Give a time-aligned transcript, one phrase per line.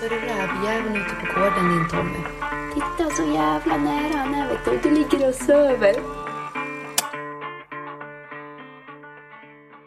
[0.00, 2.18] Ser du rävjäveln ute på gården din Tommy?
[2.74, 4.88] Titta så jävla nära han är vet du.
[4.88, 5.94] Du ligger och söver.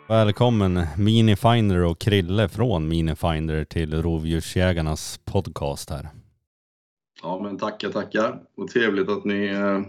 [0.07, 6.09] Välkommen Minifinder och Krille från Minifinder till Rovdjursjägarnas podcast här.
[7.23, 8.39] Ja, men tackar, tackar.
[8.57, 9.81] Och trevligt att ni eh,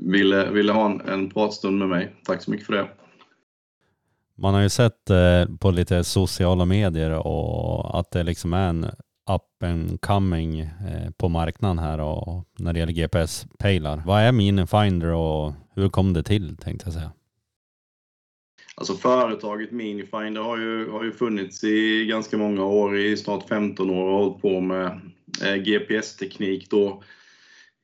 [0.00, 2.14] ville, ville ha en, en pratstund med mig.
[2.24, 2.88] Tack så mycket för det.
[4.42, 8.84] Man har ju sett eh, på lite sociala medier och att det liksom är en
[9.30, 14.02] up and coming eh, på marknaden här och när det gäller GPS-pejlar.
[14.06, 17.12] Vad är Minifinder och hur kom det till tänkte jag säga?
[18.74, 23.90] Alltså företaget Minifinder har ju, har ju funnits i ganska många år, i snart 15
[23.90, 25.00] år och hållit på med
[25.44, 27.02] eh, GPS-teknik då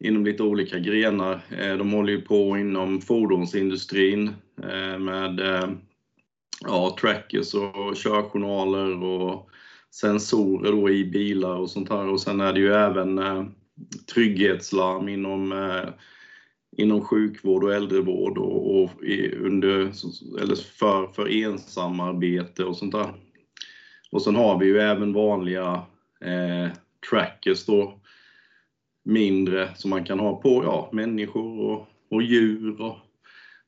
[0.04, 1.40] inom lite olika grenar.
[1.58, 4.28] Eh, de håller ju på inom fordonsindustrin
[4.62, 5.70] eh, med eh,
[6.60, 9.50] ja, trackers och körjournaler och
[9.91, 12.08] sensorer då i bilar och sånt här.
[12.08, 13.44] Och sen är det ju även eh,
[14.14, 15.88] trygghetslarm inom, eh,
[16.77, 19.92] inom sjukvård och äldrevård och, och i, under,
[20.42, 23.14] eller för, för ensamarbete och sånt där.
[24.11, 25.83] Och sen har vi ju även vanliga
[26.20, 26.68] eh,
[27.11, 28.00] trackers då,
[29.05, 32.96] mindre som man kan ha på ja, människor och, och djur och,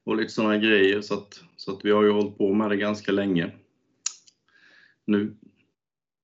[0.06, 1.00] och lite sådana grejer.
[1.00, 3.50] Så att, så att vi har ju hållit på med det ganska länge
[5.06, 5.36] nu.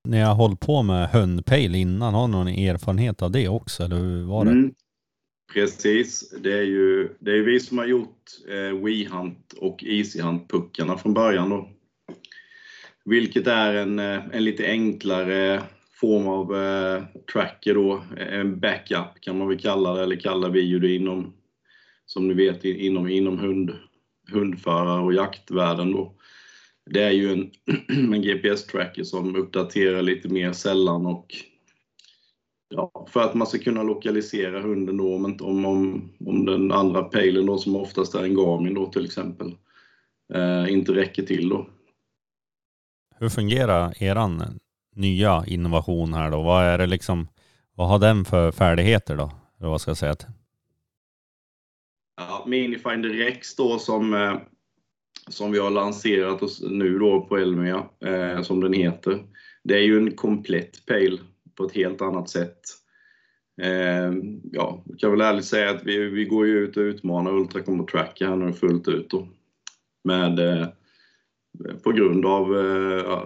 [0.07, 3.95] Ni har hållit på med hundpejl innan, har ni någon erfarenhet av det också eller
[3.95, 4.51] hur var det?
[4.51, 4.73] Mm,
[5.53, 11.13] precis, det är ju det är vi som har gjort eh, WeHunt och EasyHunt-puckarna från
[11.13, 11.69] början då.
[13.05, 19.37] Vilket är en, eh, en lite enklare form av eh, tracker då, en backup kan
[19.37, 21.33] man väl kalla det, eller kallar vi ju det inom,
[22.07, 23.71] som ni vet, inom, inom hund,
[24.31, 26.13] hundförare och jaktvärlden då.
[26.89, 27.51] Det är ju en,
[28.13, 31.35] en GPS-tracker som uppdaterar lite mer sällan och
[32.69, 37.03] ja, för att man ska kunna lokalisera hunden då, om, om, om, om den andra
[37.03, 39.55] pejlen då, som oftast är en Garmin då till exempel,
[40.33, 41.67] eh, inte räcker till då.
[43.19, 44.59] Hur fungerar eran
[44.95, 46.41] nya innovation här då?
[46.41, 47.27] Vad är det liksom,
[47.75, 49.31] vad har den för färdigheter då?
[49.59, 50.15] Eller vad ska jag säga?
[52.17, 54.37] Ja, Minifinder Rex då som, eh,
[55.27, 59.23] som vi har lanserat oss nu då på Elmia, eh, som den heter.
[59.63, 61.19] Det är ju en komplett pejl
[61.55, 62.59] på ett helt annat sätt.
[63.61, 64.13] Eh,
[64.51, 67.79] ja, jag kan väl ärligt säga att vi, vi går ju ut och utmanar Ultracom
[67.79, 69.27] och Tracker här nu fullt ut då.
[70.03, 70.67] Med, eh,
[71.83, 73.23] på grund av eh,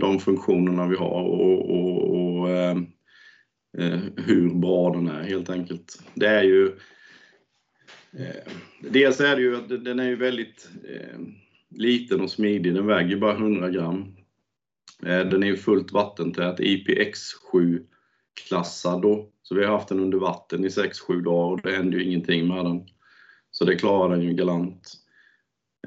[0.00, 2.76] de funktionerna vi har och, och, och eh,
[4.16, 6.02] hur bra den är helt enkelt.
[6.14, 6.72] Det är ju
[8.18, 11.18] eh, Dels är det ju att den är ju väldigt eh,
[11.70, 12.74] liten och smidig.
[12.74, 14.16] Den väger bara 100 gram.
[15.02, 19.28] Eh, den är ju fullt vattentät, IPX7-klassad då.
[19.42, 22.48] Så vi har haft den under vatten i 6-7 dagar och det händer ju ingenting
[22.48, 22.86] med den.
[23.50, 25.02] Så det klarar den ju galant.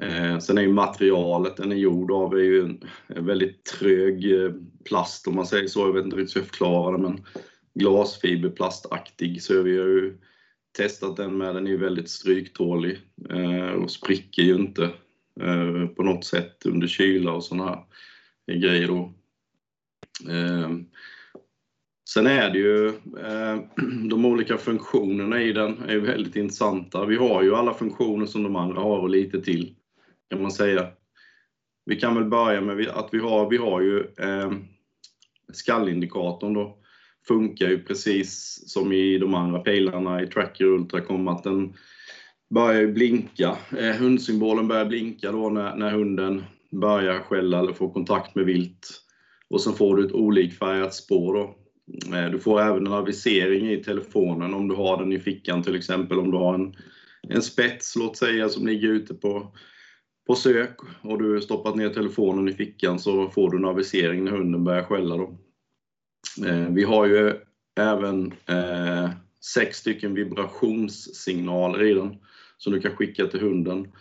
[0.02, 4.32] Eh, sen är ju materialet den är gjord av är ju en, en väldigt trög
[4.32, 4.52] eh,
[4.84, 5.80] plast om man säger så.
[5.80, 7.24] Jag vet inte riktigt hur jag förklarar det men
[7.74, 10.18] glasfiberplastaktig så vi har ju
[10.76, 11.54] testat den med.
[11.54, 12.98] Den är ju väldigt stryktålig
[13.30, 14.84] eh, och spricker ju inte
[15.40, 17.84] eh, på något sätt under kyla och sådana
[18.48, 19.12] här grejer då.
[20.30, 20.70] Eh,
[22.08, 22.88] sen är det ju
[23.18, 23.60] eh,
[24.10, 27.04] de olika funktionerna i den är väldigt intressanta.
[27.04, 29.74] Vi har ju alla funktioner som de andra har och lite till
[30.30, 30.88] kan man säga.
[31.84, 34.52] Vi kan väl börja med att vi har, vi har ju eh,
[35.52, 36.78] skallindikatorn då.
[37.28, 41.74] Funkar ju precis som i de andra pilarna i Tracker Ultracom att den
[42.54, 43.56] börjar blinka.
[43.78, 49.02] Eh, hundsymbolen börjar blinka då när, när hunden börjar skälla eller får kontakt med vilt.
[49.50, 51.56] Och sen får du ett olikfärgat spår då.
[52.16, 55.76] Eh, du får även en avisering i telefonen om du har den i fickan till
[55.76, 56.18] exempel.
[56.18, 56.74] Om du har en,
[57.28, 59.52] en spets, låt säga, som ligger ute på
[60.26, 64.24] på sök och du har stoppat ner telefonen i fickan så får du en avisering
[64.24, 65.16] när hunden börjar skälla.
[65.16, 65.38] Då.
[66.44, 67.34] Eh, vi har ju
[67.80, 69.10] även eh,
[69.54, 72.16] sex stycken vibrationssignaler i den
[72.58, 73.92] som du kan skicka till hunden.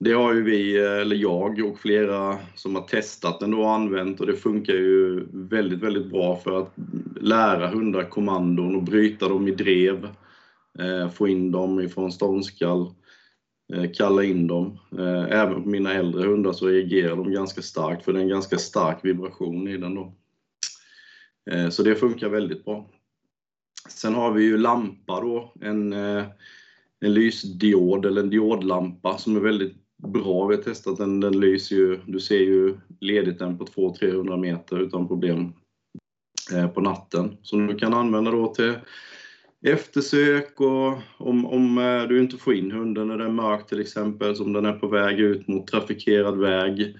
[0.00, 4.20] Det har ju vi, eh, eller jag och flera som har testat den och använt
[4.20, 6.74] och det funkar ju väldigt, väldigt bra för att
[7.20, 10.08] lära hundar kommandon och bryta dem i drev.
[10.78, 12.94] Eh, få in dem ifrån ståndskall
[13.72, 14.78] Eh, kalla in dem.
[14.98, 18.28] Eh, även på mina äldre hundar så reagerar de ganska starkt för det är en
[18.28, 19.94] ganska stark vibration i den.
[19.94, 20.14] Då.
[21.50, 22.90] Eh, så det funkar väldigt bra.
[23.88, 26.24] Sen har vi ju lampa då, en, eh,
[27.00, 30.46] en lysdiod eller en diodlampa som är väldigt bra.
[30.46, 34.78] Vi har testat den, den lyser ju, du ser ju ledigt den på 200-300 meter
[34.78, 35.52] utan problem.
[36.52, 38.74] Eh, på natten som du kan använda då till
[39.66, 41.76] eftersök och om, om
[42.08, 44.88] du inte får in hunden när det är mörkt till exempel, som den är på
[44.88, 46.96] väg ut mot trafikerad väg,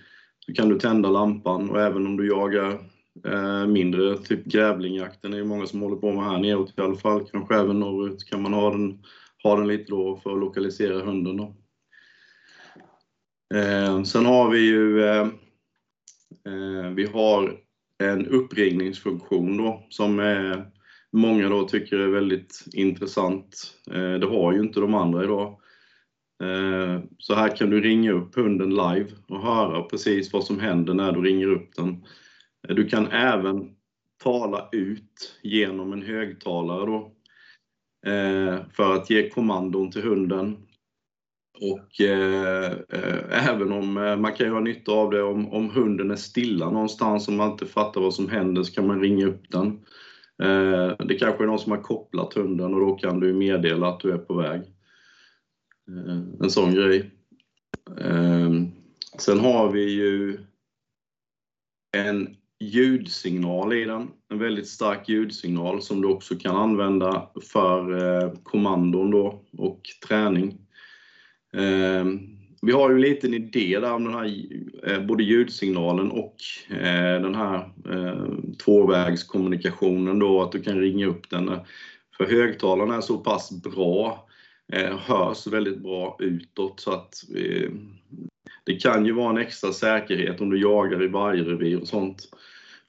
[0.47, 2.79] så kan du tända lampan och även om du jagar
[3.26, 6.97] eh, mindre, typ grävlingjakten är ju många som håller på med här neråt i alla
[6.97, 9.03] fall, kanske även norrut kan man ha den,
[9.43, 11.37] ha den lite då för att lokalisera hunden.
[11.37, 11.56] Då.
[13.55, 15.26] Eh, sen har vi ju eh,
[16.47, 17.56] eh vi har
[17.99, 20.20] en uppringningsfunktion då som
[21.12, 23.75] många då tycker är väldigt intressant.
[23.91, 25.58] Eh, det har ju inte de andra idag.
[26.43, 30.94] Eh, så här kan du ringa upp hunden live och höra precis vad som händer
[30.94, 32.05] när du ringer upp den.
[32.69, 33.75] Du kan även
[34.23, 37.12] tala ut genom en högtalare då,
[38.11, 40.56] eh, för att ge kommandon till hunden.
[41.61, 46.11] Och eh, eh även om eh, man kan ha nytta av det om, om hunden
[46.11, 49.50] är stilla någonstans och man inte fattar vad som händer så kan man ringa upp
[49.50, 49.67] den.
[50.43, 54.00] Eh, det kanske är någon som har kopplat hunden och då kan du meddela att
[54.00, 54.61] du är på väg.
[55.88, 57.11] Eh, en sån grej.
[59.19, 60.38] Sen har vi ju
[61.97, 68.32] en ljudsignal i den, en väldigt stark ljudsignal som du också kan använda för eh,
[68.43, 70.59] kommandon då och träning.
[71.53, 72.05] Eh,
[72.62, 74.47] vi har ju en liten idé där om den här,
[74.87, 76.37] eh, både ljudsignalen och
[76.70, 78.26] eh, den här eh,
[78.65, 81.50] tvåvägskommunikationen då, att du kan ringa upp den.
[82.17, 84.29] För högtalarna är så pass bra
[85.06, 87.15] hörs väldigt bra utåt så att
[88.64, 92.29] det kan ju vara en extra säkerhet om du jagar i vargrevir och sånt.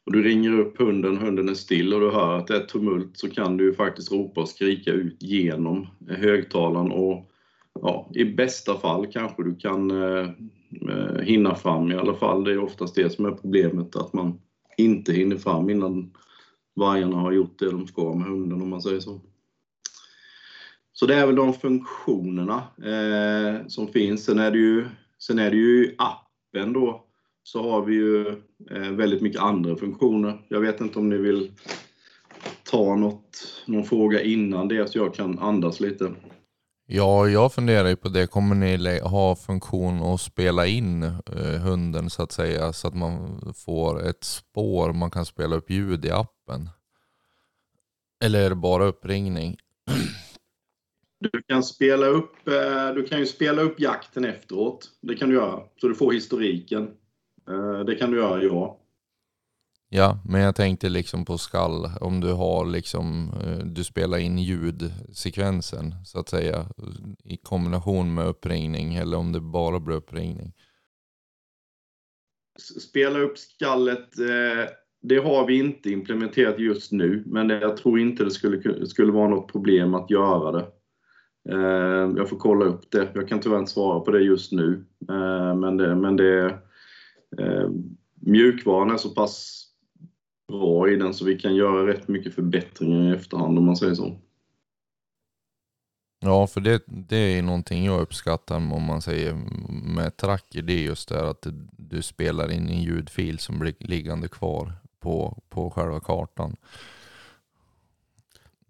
[0.05, 3.17] Och du ringer upp hunden, hunden är still och du hör att det är tumult
[3.17, 7.29] så kan du ju faktiskt ropa och skrika ut genom högtalaren och
[7.81, 10.29] ja, i bästa fall kanske du kan eh,
[10.89, 12.43] eh, hinna fram i alla fall.
[12.43, 14.39] Det är oftast det som är problemet, att man
[14.77, 16.11] inte hinner fram innan
[16.75, 19.21] vargarna har gjort det de ska med hunden om man säger så.
[20.93, 24.25] Så det är väl de funktionerna eh, som finns.
[24.25, 24.85] Sen är, det ju,
[25.27, 27.03] sen är det ju i appen då
[27.43, 28.27] så har vi ju
[28.71, 30.45] eh, väldigt mycket andra funktioner.
[30.47, 31.51] Jag vet inte om ni vill
[32.63, 36.11] ta något, någon fråga innan det så jag kan andas lite.
[36.85, 38.27] Ja, jag funderar ju på det.
[38.27, 43.41] Kommer ni ha funktion att spela in eh, hunden så att säga så att man
[43.55, 46.69] får ett spår man kan spela upp ljud i appen?
[48.23, 49.57] Eller är det bara uppringning?
[51.31, 54.91] Du kan, spela upp, eh, du kan ju spela upp jakten efteråt.
[55.01, 55.63] Det kan du göra.
[55.81, 56.83] Så du får historiken.
[57.49, 58.79] Eh, det kan du göra, ja.
[59.89, 61.89] Ja, men jag tänkte liksom på skall.
[62.01, 66.67] Om du har liksom, eh, du spelar in ljudsekvensen så att säga
[67.23, 70.53] i kombination med uppringning eller om det bara blir uppringning.
[72.79, 74.09] Spela upp skallet,
[75.01, 79.27] det har vi inte implementerat just nu, men jag tror inte det skulle, skulle vara
[79.27, 80.67] något problem att göra det.
[81.49, 83.11] Eh, jag får kolla upp det.
[83.13, 84.85] Jag kan tyvärr inte svara på det just nu.
[85.09, 86.45] Eh, men det, men det
[87.37, 87.69] eh,
[88.19, 89.63] mjukvaran är så pass
[90.47, 93.95] bra i den så vi kan göra rätt mycket förbättringar i efterhand om man säger
[93.95, 94.19] så.
[96.19, 99.33] Ja, för det, det är någonting jag uppskattar om man säger
[99.95, 100.61] med tracker.
[100.61, 101.47] Det är just det att
[101.77, 106.55] du spelar in en ljudfil som blir liggande kvar på, på själva kartan.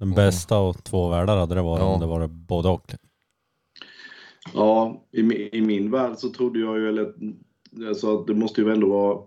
[0.03, 0.25] Den mm.
[0.25, 1.93] bästa av två världar hade det varit ja.
[1.93, 2.91] om det var både och.
[4.53, 5.19] Ja, i,
[5.57, 7.13] i min värld så trodde jag ju, eller
[7.87, 9.21] alltså att det måste ju ändå vara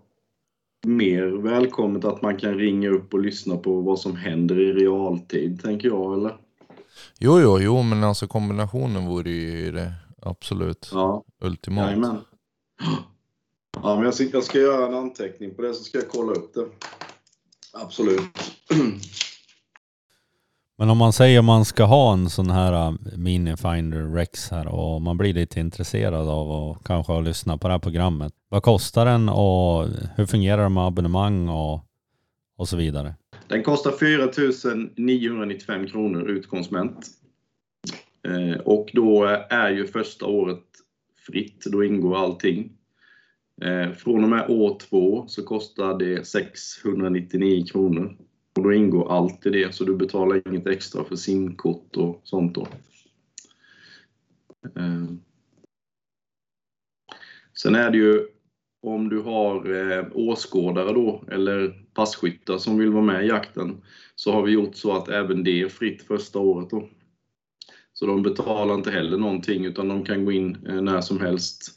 [0.87, 5.61] mer välkommet att man kan ringa upp och lyssna på vad som händer i realtid,
[5.63, 6.37] tänker jag, eller?
[7.19, 11.23] Jo, jo, jo, men alltså kombinationen vore ju det absolut ja.
[11.41, 11.85] ultimat.
[11.85, 12.17] Jajamän.
[13.83, 16.31] Ja, men jag ska, jag ska göra en anteckning på det, så ska jag kolla
[16.31, 16.65] upp det.
[17.73, 18.21] Absolut.
[20.79, 25.01] Men om man säger man ska ha en sån här äh, Minifinder Rex här och
[25.01, 28.33] man blir lite intresserad av att kanske lyssna på det här programmet.
[28.49, 31.85] Vad kostar den och hur fungerar det med abonnemang och,
[32.57, 33.15] och så vidare?
[33.47, 37.07] Den kostar 4 995 kronor ut konsument.
[38.27, 40.63] Eh, och då är ju första året
[41.27, 42.71] fritt, då ingår allting.
[43.61, 48.17] Eh, från och med år två så kostar det 699 kronor
[48.57, 52.55] och då ingår allt i det, så du betalar inget extra för simkort och sånt
[52.55, 52.67] då.
[54.75, 55.19] Ehm.
[57.61, 58.27] Sen är det ju
[58.81, 63.81] om du har eh, åskådare då, eller passkyttar som vill vara med i jakten,
[64.15, 66.89] så har vi gjort så att även det är fritt första året då.
[67.93, 71.76] Så de betalar inte heller någonting utan de kan gå in eh, när som helst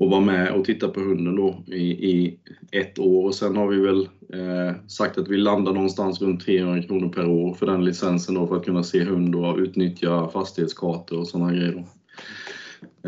[0.00, 2.38] och vara med och titta på hunden då i, i
[2.72, 3.24] ett år.
[3.24, 7.28] Och sen har vi väl eh, sagt att vi landar någonstans runt 300 kronor per
[7.28, 11.52] år för den licensen då för att kunna se hund och utnyttja fastighetskartor och sådana
[11.52, 11.72] grejer.
[11.72, 11.78] Då.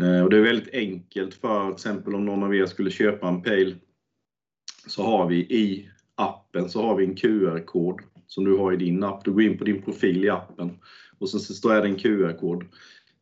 [0.03, 3.27] Eh, och det är väldigt enkelt för till exempel om någon av er skulle köpa
[3.27, 3.75] en pejl
[4.87, 9.03] så har vi i appen så har vi en QR-kod som du har i din
[9.03, 9.25] app.
[9.25, 10.71] Du går in på din profil i appen
[11.19, 12.63] och sen så står det en QR-kod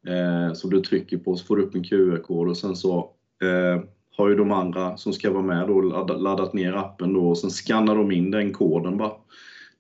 [0.08, 3.82] eh, som du trycker på så får du upp en QR-kod och sen så eh,
[4.18, 7.50] har ju de andra som ska vara med då laddat ner appen då och sen
[7.50, 9.12] skannar de in den koden bara.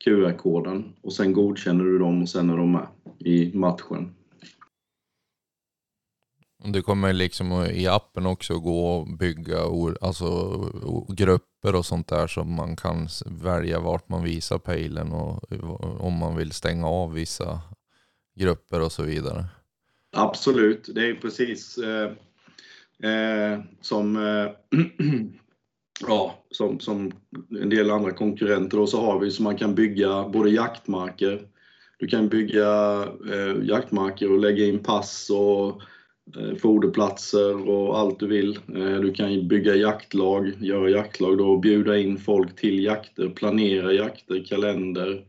[0.04, 2.88] QR-koden och sen godkänner du dem och sen är de med
[3.20, 4.16] i matchen.
[6.64, 9.58] Det kommer liksom i appen också gå att bygga
[10.02, 10.60] alltså,
[11.08, 15.44] grupper och sånt där så man kan välja vart man visar pejlen och
[16.00, 17.62] om man vill stänga av vissa
[18.36, 19.46] grupper och så vidare.
[20.12, 21.80] Absolut, det är precis
[23.04, 24.80] eh, som, eh,
[26.08, 27.12] ja, som, som
[27.62, 28.80] en del andra konkurrenter.
[28.80, 31.42] Och så har vi så man kan bygga både jaktmarker,
[32.00, 33.04] du kan bygga
[33.34, 35.82] eh, jaktmarker och lägga in pass och
[36.38, 38.60] Eh, foderplatser och allt du vill.
[38.76, 44.46] Eh, du kan bygga jaktlag, göra jaktlag då, bjuda in folk till jakter, planera jakter,
[44.46, 45.26] kalender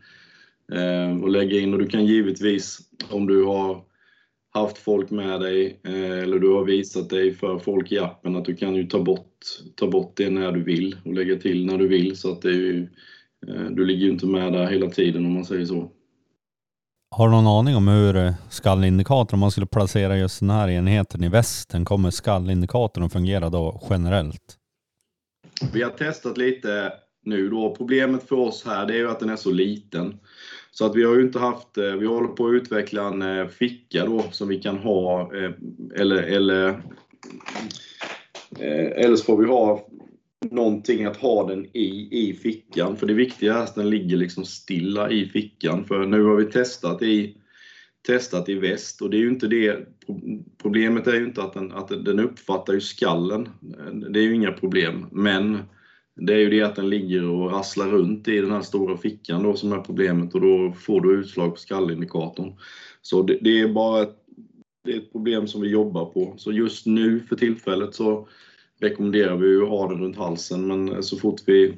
[0.73, 1.73] eh, och lägga in.
[1.73, 2.79] Och du kan givetvis,
[3.11, 3.81] om du har
[4.55, 8.57] haft folk med dig eller du har visat dig för folk i appen att du
[8.57, 9.39] kan ju ta bort,
[9.75, 12.49] ta bort det när du vill och lägga till när du vill så att det
[12.49, 12.89] är ju,
[13.71, 15.91] du ligger ju inte med där hela tiden om man säger så.
[17.15, 20.69] Har du någon aning om hur eh, skallindikatorn, om man skulle placera just den här
[20.69, 24.59] enheten i västen, kommer skallindikatorn att fungera då generellt?
[25.73, 26.93] Vi har testat lite
[27.25, 27.75] nu då.
[27.75, 30.21] Problemet för oss här det är ju att den är så liten.
[30.75, 33.49] Så att vi har ju inte haft, eh, vi håller på att utveckla en eh,
[33.49, 35.51] ficka då som vi kan ha eh,
[35.95, 36.83] eller, eller
[38.95, 39.89] eller så får vi ha
[40.51, 42.97] någonting att ha den i, i fickan.
[42.97, 45.85] För det viktiga är att den ligger liksom stilla i fickan.
[45.85, 47.37] För nu har vi testat i,
[48.07, 49.89] testat i väst och det är ju inte det.
[50.63, 53.49] Problemet är ju inte att den, att den uppfattar ju skallen.
[54.11, 55.07] Det är ju inga problem.
[55.11, 55.59] Men
[56.21, 59.43] det är ju det att den ligger och rasslar runt i den här stora fickan
[59.43, 62.55] då som är problemet och då får du utslag på skallindikatorn.
[63.03, 64.17] Så det, det är bara ett,
[64.85, 66.35] det är ett problem som vi jobbar på.
[66.37, 68.29] Så just nu för tillfället så
[68.81, 71.75] rekommenderar vi att ha den runt halsen men så fort vi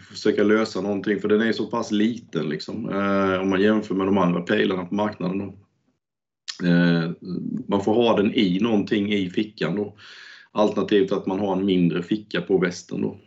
[0.00, 4.06] försöker lösa någonting, för den är så pass liten liksom, eh, om man jämför med
[4.06, 5.38] de andra pejlarna på marknaden.
[5.38, 5.44] Då.
[6.66, 7.10] Eh,
[7.68, 9.96] man får ha den i någonting i fickan då.
[10.52, 13.18] Alternativt att man har en mindre ficka på västen då.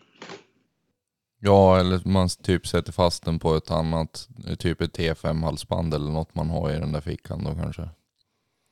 [1.39, 4.27] Ja, eller man typ sätter fast den på ett annat,
[4.59, 7.89] typ ett T5-halsband eller något man har i den där fickan då kanske.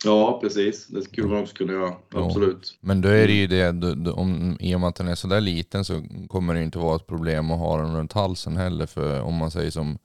[0.06, 0.88] Ja, precis.
[0.88, 1.94] Det skulle man också kunna göra.
[2.14, 2.78] Absolut.
[2.82, 5.86] Men då är det ju det, om, i och med att den är sådär liten
[5.86, 8.86] så kommer det inte vara ett problem att ha den runt halsen heller.
[8.86, 9.98] För om man säger som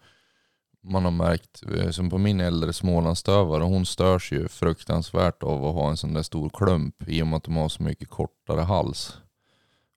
[0.85, 5.75] man har märkt, eh, som på min äldre smålandsstövare, hon störs ju fruktansvärt av att
[5.75, 8.61] ha en sån där stor klump i och med att de har så mycket kortare
[8.61, 9.17] hals.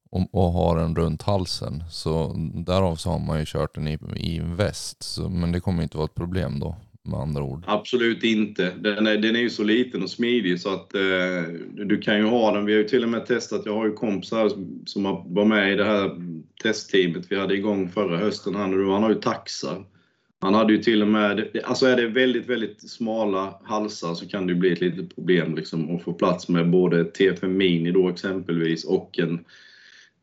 [0.09, 1.83] Och, och har den runt halsen.
[1.91, 5.03] Så därav så har man ju kört den i, i väst.
[5.03, 7.63] Så, men det kommer inte vara ett problem då med andra ord?
[7.67, 8.71] Absolut inte.
[8.79, 11.43] Den är, den är ju så liten och smidig så att eh,
[11.85, 12.65] du kan ju ha den.
[12.65, 14.51] Vi har ju till och med testat, jag har ju kompisar
[14.85, 16.11] som var med i det här
[16.63, 18.55] testteamet vi hade igång förra hösten.
[18.55, 19.85] Han, han har ju taxar.
[20.39, 24.47] Han hade ju till och med, alltså är det väldigt, väldigt smala halsar så kan
[24.47, 28.85] det bli ett litet problem liksom att få plats med både T5 Mini då exempelvis
[28.85, 29.45] och en,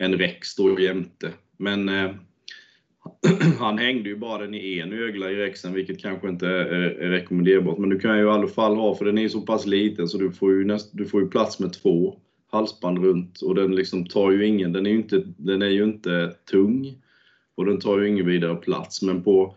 [0.03, 1.33] en Rex då jämte.
[1.59, 2.11] Men eh,
[3.59, 6.67] han hängde ju bara den i en ögla i rexen, vilket kanske inte är,
[7.01, 7.79] är rekommenderbart.
[7.79, 10.19] Men du kan ju i alla fall ha, för den är så pass liten så
[10.19, 12.19] du får ju, näst, du får ju plats med två
[12.51, 15.85] halsband runt och den liksom tar ju ingen, den är ju inte, den är ju
[15.85, 17.03] inte tung
[17.55, 19.03] och den tar ju ingen vidare plats.
[19.03, 19.57] Men på,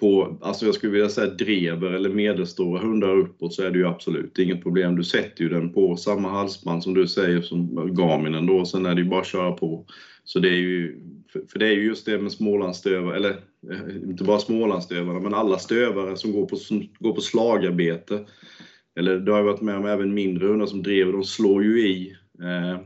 [0.00, 3.86] på, alltså jag skulle vilja säga drever eller medelstora hundar uppåt så är det ju
[3.86, 4.96] absolut inget problem.
[4.96, 8.94] Du sätter ju den på samma halsband som du säger som Garminen då, sen är
[8.94, 9.86] det ju bara att köra på.
[10.24, 11.00] Så det är ju,
[11.52, 13.30] för det är ju just det med Smålandsstövare, eller
[13.70, 18.24] eh, inte bara Smålandsstövare, men alla stövare som går på, som går på slagarbete.
[18.98, 21.88] Eller det har jag varit med om även mindre hundar som driver, de slår ju
[21.88, 22.80] i eh,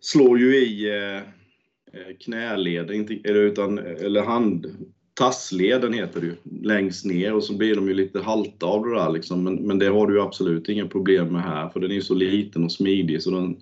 [0.00, 4.66] slår ju i eh, eh knäled, inte, eller, utan, eller hand,
[5.14, 8.94] tassleden heter det ju, längst ner och så blir de ju lite halta av det
[8.94, 9.44] där liksom.
[9.44, 12.02] Men, men det har du ju absolut inga problem med här för den är ju
[12.02, 13.56] så liten och smidig så den,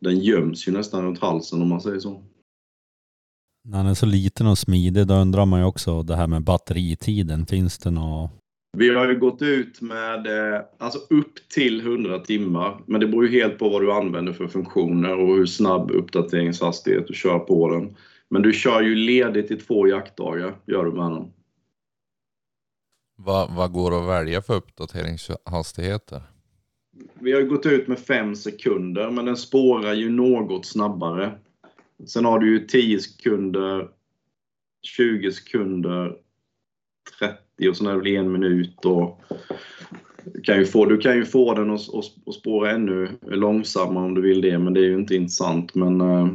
[0.00, 2.22] den göms ju nästan runt halsen om man säger så.
[3.68, 6.42] När den är så liten och smidig då undrar man ju också det här med
[6.42, 7.46] batteritiden.
[7.46, 8.30] Finns det något
[8.78, 13.26] Vi har ju gått ut med eh, alltså upp till 100 timmar, men det beror
[13.26, 17.68] ju helt på vad du använder för funktioner och hur snabb uppdateringshastighet du kör på
[17.68, 17.96] den.
[18.32, 21.32] Men du kör ju ledigt i två jaktdagar, gör du med den.
[23.16, 26.22] Vad, vad går att välja för uppdateringshastigheter?
[27.14, 31.38] Vi har ju gått ut med 5 sekunder, men den spårar ju något snabbare.
[32.06, 33.88] Sen har du ju 10 sekunder,
[34.82, 36.16] 20 sekunder,
[37.18, 38.84] 30 och sen är det väl en minut.
[38.84, 39.22] Och
[40.24, 44.22] du, kan ju få, du kan ju få den att, spåra ännu långsammare om du
[44.22, 45.74] vill det, men det är ju inte intressant.
[45.74, 46.28] Men uh,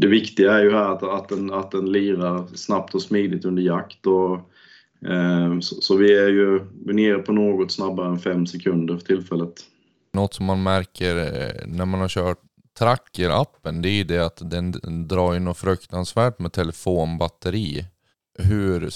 [0.00, 3.62] det viktiga är ju här att, att, den, att den lirar snabbt och smidigt under
[3.62, 4.06] jakt.
[4.06, 4.32] Och,
[5.08, 9.52] uh, så, så, vi är ju nere på något snabbare än 5 sekunder för tillfället.
[10.12, 12.38] Något som man märker eh, när man har kört
[12.78, 14.72] Tracker-appen, det är ju det att den
[15.08, 17.84] drar ju något fruktansvärt med telefonbatteri.
[18.38, 18.88] Hur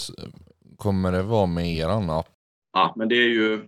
[0.76, 2.28] kommer det vara med eran app?
[2.72, 3.60] Ja, men det är ju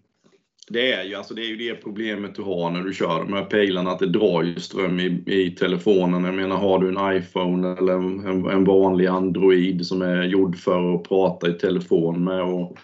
[0.68, 3.32] det är ju, alltså det är ju det problemet du har när du kör de
[3.32, 6.24] här pejlarna, att det drar ju ström i, i telefonen.
[6.24, 10.94] Jag menar, har du en iPhone eller en, en vanlig Android som är gjord för
[10.94, 12.78] att prata i telefon med och,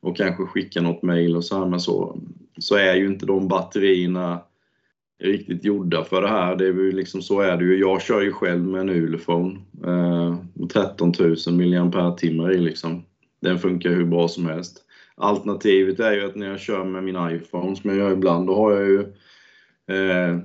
[0.00, 2.18] och kanske skicka något mejl och så här men så,
[2.58, 4.42] så är ju inte de batterierna
[5.22, 6.56] riktigt gjorda för det här.
[6.56, 7.78] Det är ju liksom, så är det ju.
[7.78, 9.60] Jag kör ju själv med en Ulefone.
[9.86, 10.36] Eh,
[10.72, 11.36] 13 000
[12.34, 13.04] mAh i liksom.
[13.40, 14.84] Den funkar hur bra som helst.
[15.16, 18.54] Alternativet är ju att när jag kör med min iPhone, som jag gör ibland, då
[18.54, 19.00] har jag ju
[19.90, 20.38] eh,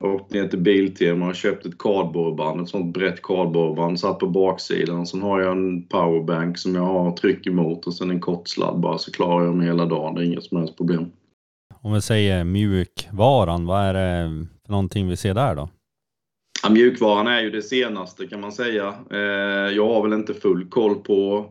[0.00, 5.06] åkt ner till Biltema och köpt ett kardborreband, ett sånt brett kardborreband, satt på baksidan.
[5.06, 8.98] Sen har jag en powerbank som jag har tryck emot och sen en kortsladd bara
[8.98, 10.14] så klarar jag mig hela dagen.
[10.14, 11.10] Det är inget som helst problem.
[11.82, 15.68] Om vi säger mjukvaran, vad är det för någonting vi ser där då?
[16.62, 18.94] Ja, mjukvaran är ju det senaste kan man säga.
[19.10, 19.18] Eh,
[19.76, 21.46] jag har väl inte full koll på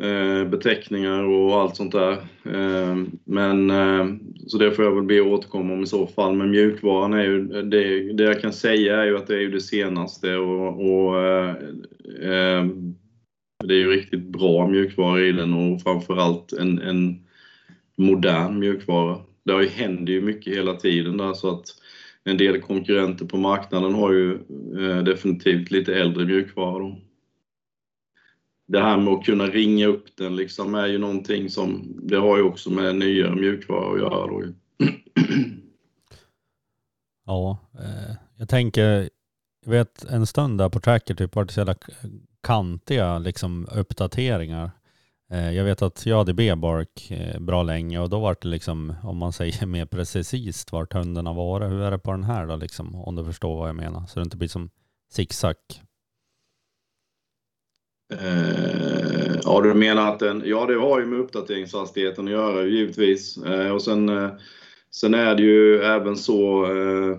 [0.00, 2.12] Eh, beteckningar och allt sånt där.
[2.44, 4.06] Eh, men eh,
[4.46, 6.36] så det får jag väl be att återkomma om i så fall.
[6.36, 9.50] Men mjukvaran är ju, det, det jag kan säga är ju att det är ju
[9.50, 11.14] det senaste och, och
[13.64, 17.26] det är ju riktigt bra mjukvara i den och framförallt en, en
[17.96, 19.18] modern mjukvara.
[19.44, 21.64] Det händer ju mycket hela tiden där så att
[22.24, 24.38] en del konkurrenter på marknaden har ju
[25.02, 26.78] definitivt lite äldre mjukvara.
[26.78, 26.98] Då.
[28.72, 32.36] Det här med att kunna ringa upp den liksom är ju någonting som, det har
[32.36, 34.26] ju också med nyare mjukvara att göra.
[34.26, 34.42] Då.
[37.26, 39.10] Ja, eh, jag tänker,
[39.64, 41.74] jag vet en stund där på Tracker typ var det så jävla
[42.42, 44.70] kantiga liksom uppdateringar.
[45.32, 48.94] Eh, jag vet att jag hade B-bark eh, bra länge och då var det liksom,
[49.02, 51.70] om man säger mer precis vart hunden har varit.
[51.70, 52.94] Hur är det på den här då liksom?
[52.94, 54.06] Om du förstår vad jag menar.
[54.06, 54.70] Så det inte blir som
[55.10, 55.56] zigzag.
[58.12, 63.36] Eh, ja, du menar att den, ja det har ju med uppdateringshastigheten att göra givetvis.
[63.36, 64.30] Eh, och sen, eh,
[64.90, 67.18] sen är det ju även så eh,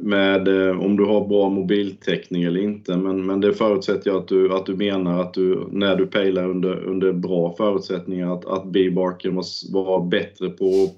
[0.00, 2.96] med eh, om du har bra mobiltäckning eller inte.
[2.96, 6.50] Men, men det förutsätter jag att du, att du menar att du, när du pejlar
[6.50, 10.90] under, under bra förutsättningar, att, att B-barken var, var bättre på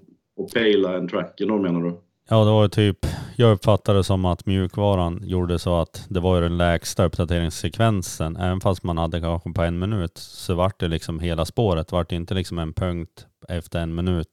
[0.44, 1.92] att pejla än tracken då menar du?
[2.28, 6.36] Ja, det var typ, jag uppfattade det som att mjukvaran gjorde så att det var
[6.36, 8.36] ju den lägsta uppdateringssekvensen.
[8.36, 12.10] Även fast man hade kanske på en minut så vart det liksom hela spåret, vart
[12.10, 14.28] det inte liksom en punkt efter en minut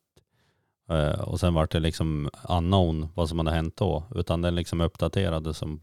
[0.89, 4.03] eh, och sen vart det liksom unknown vad som hade hänt då.
[4.15, 5.81] Utan den liksom uppdaterade som,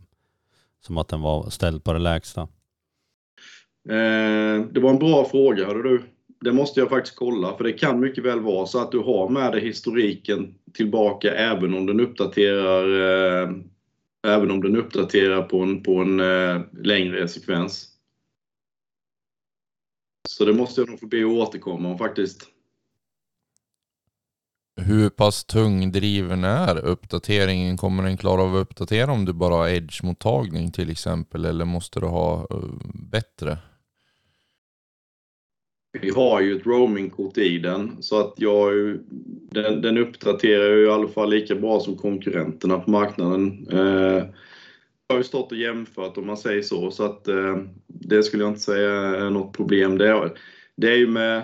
[0.81, 2.41] som att den var ställd på det lägsta.
[3.89, 6.03] Eh, det var en bra fråga hörde du.
[6.41, 9.29] Det måste jag faktiskt kolla för det kan mycket väl vara så att du har
[9.29, 12.85] med dig historiken tillbaka även om den uppdaterar
[13.43, 13.51] eh,
[14.27, 17.87] även om den uppdaterar på en, på en eh, längre sekvens.
[20.29, 22.51] Så det måste jag nog få be att återkomma om faktiskt
[24.81, 27.77] hur pass tungdriven är uppdateringen?
[27.77, 32.01] Kommer den klara av att uppdatera om du bara har edge-mottagning till exempel eller måste
[32.01, 33.59] du ha uh, bättre?
[35.93, 38.73] Vi har ju ett roamingkort i den så att jag,
[39.51, 43.67] den, den uppdaterar ju i alla fall lika bra som konkurrenterna på marknaden.
[43.73, 44.27] Eh,
[45.07, 48.43] jag har ju stått och jämfört om man säger så så att eh, det skulle
[48.43, 49.99] jag inte säga är något problem.
[49.99, 50.33] Det är,
[50.77, 51.43] det är ju med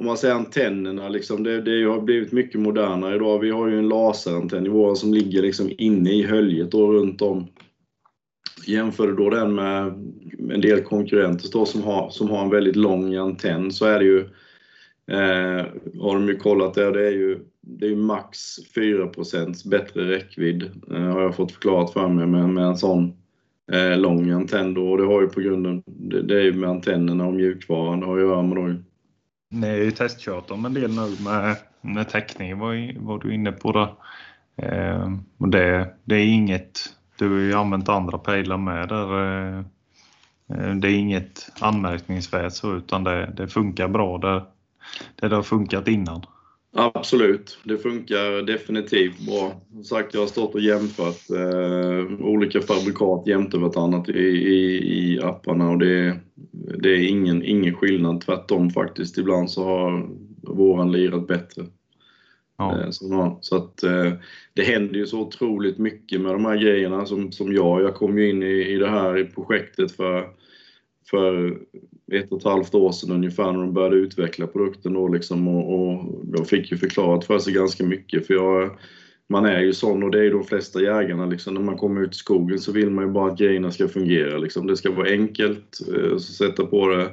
[0.00, 3.38] om man säger antennerna, liksom, det, det har blivit mycket modernare idag.
[3.38, 7.22] Vi har ju en laserantenn i våran som ligger liksom inne i höljet och runt
[7.22, 7.46] om.
[8.66, 9.86] Jämför du då den med
[10.50, 14.04] en del konkurrenter då, som, har, som har en väldigt lång antenn så är det
[14.04, 14.20] ju,
[15.10, 15.66] eh,
[16.00, 18.38] har de ju kollat det, det är ju, det är max
[18.76, 23.12] 4% bättre räckvidd eh, har jag fått förklarat för mig med, med en sån
[23.72, 24.90] eh, lång antenn då.
[24.90, 28.06] Och det har ju på grunden det, det är ju med antennerna och mjukvaran det
[28.06, 28.74] har att göra med då.
[29.50, 33.52] Ni har ju testkört dem en del nu med, med täckning var, var du inne
[33.52, 33.96] på Då.
[34.64, 36.80] Eh, och det, det är inget,
[37.20, 39.22] du har ju använt andra pejlar med där.
[39.22, 39.58] Eh,
[40.52, 44.42] eh, det är inget anmärkningsvärt så utan det, det funkar bra där,
[45.20, 46.22] där det har funkat innan.
[46.72, 49.52] Absolut, det funkar definitivt bra.
[49.72, 55.20] Som sagt, jag har stått och jämfört eh, olika fabrikat jämte vartannat i, i, i
[55.22, 56.16] apparna och det,
[56.82, 58.20] det är ingen, ingen skillnad.
[58.20, 59.18] Tvärtom faktiskt.
[59.18, 60.08] Ibland så har
[60.42, 61.62] våran lirat bättre.
[62.60, 62.80] Ja.
[62.80, 64.12] Eh, så, så att eh,
[64.54, 67.82] det händer ju så otroligt mycket med de här grejerna som, som jag.
[67.82, 70.28] Jag kom ju in i, i det här projektet för,
[71.10, 71.58] för
[72.12, 75.80] ett och ett halvt år sedan ungefär när de började utveckla produkten då liksom och,
[75.80, 78.70] och de fick ju förklarat för sig ganska mycket för jag,
[79.28, 81.54] man är ju sån och det är ju de flesta jägarna liksom.
[81.54, 84.38] När man kommer ut i skogen så vill man ju bara att grejerna ska fungera
[84.38, 84.66] liksom.
[84.66, 87.10] Det ska vara enkelt, eh, att sätta på det,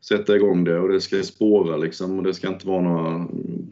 [0.00, 3.28] sätta igång det och det ska spåra liksom och det ska inte vara några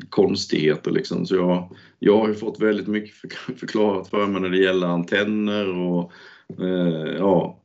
[0.08, 1.26] konstigheter liksom.
[1.26, 3.14] Så jag, jag har ju fått väldigt mycket
[3.58, 6.12] förklarat för mig när det gäller antenner och
[6.60, 7.60] eh, ja,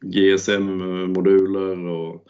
[0.00, 2.26] GSM-moduler och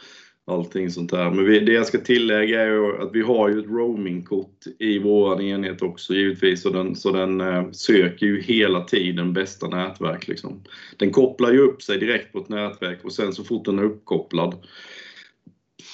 [0.49, 1.31] allting sånt där.
[1.31, 5.43] Men vi, det jag ska tillägga är att vi har ju ett roamingkort i vår
[5.43, 10.29] enhet också givetvis så den, så den eh, söker ju hela tiden bästa nätverk.
[10.29, 10.63] Liksom.
[10.97, 13.83] Den kopplar ju upp sig direkt på ett nätverk och sen så fort den är
[13.83, 14.55] uppkopplad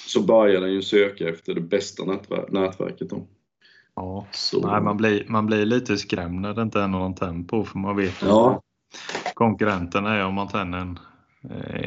[0.07, 3.11] så börjar den ju söka efter det bästa nätverk, nätverket.
[3.11, 3.27] Då.
[3.97, 4.71] Ja, så.
[4.71, 7.79] Nej, man, blir, man blir lite skrämd när det inte är någon antenn på för
[7.79, 8.63] man vet ja.
[9.35, 11.14] konkurrenten är om antennen Eh,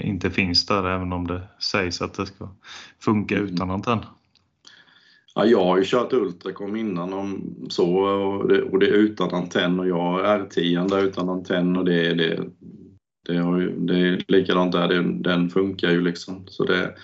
[0.03, 2.49] inte finns där även om det sägs att det ska
[2.99, 3.53] funka mm.
[3.53, 3.99] utan antenn.
[5.35, 9.33] Ja, jag har ju kört Ultracom innan om så och det, och det är utan
[9.33, 12.39] antenn och jag har R10 där utan antenn och det, det,
[13.27, 16.43] det, har ju, det är likadant där, den, den funkar ju liksom.
[16.47, 16.95] Så det,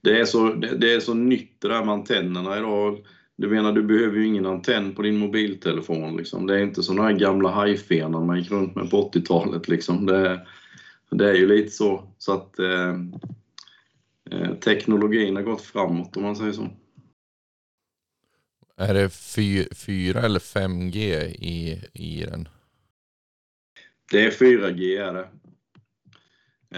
[0.00, 2.98] det, är så, det, det, är så nytt det där med antennerna idag.
[3.36, 6.46] Du menar, du behöver ju ingen antenn på din mobiltelefon liksom.
[6.46, 10.06] Det är inte de här gamla hajfenorna man gick runt med på 80-talet liksom.
[10.06, 10.40] Det,
[11.10, 12.94] det är ju lite så, så att eh,
[14.30, 16.68] eh teknologin har gått framåt om man säger så.
[18.76, 19.10] Är det
[19.74, 22.48] 4 eller 5G i, i den?
[24.12, 25.28] Det är 4G är det.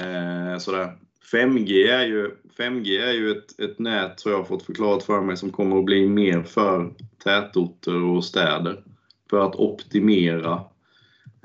[0.00, 0.98] Eh, sådär.
[1.32, 5.20] 5G är ju, 5G är ju ett, ett nät, som jag har fått förklarat för
[5.20, 8.84] mig, som kommer att bli mer för tätorter och städer.
[9.30, 10.64] För att optimera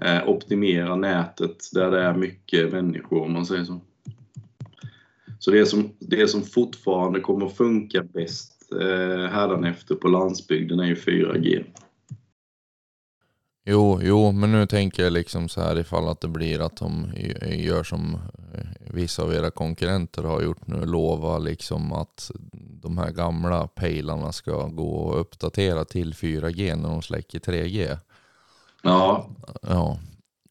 [0.02, 3.82] Eh, optimera nätet där det är mycket människor om man säger så.
[5.40, 10.86] Så det som, det som fortfarande kommer att funka bäst eh, hädanefter på landsbygden är
[10.86, 11.66] ju 4G.
[13.66, 17.12] Jo, jo, men nu tänker jag liksom så här ifall att det blir att de
[17.44, 18.14] gör som
[18.54, 24.32] eh, vissa av era konkurrenter har gjort nu, lova liksom att de här gamla pejlarna
[24.32, 27.98] ska gå och uppdatera till 4G när de släcker 3G.
[28.84, 29.30] Ja.
[29.62, 30.00] Ja.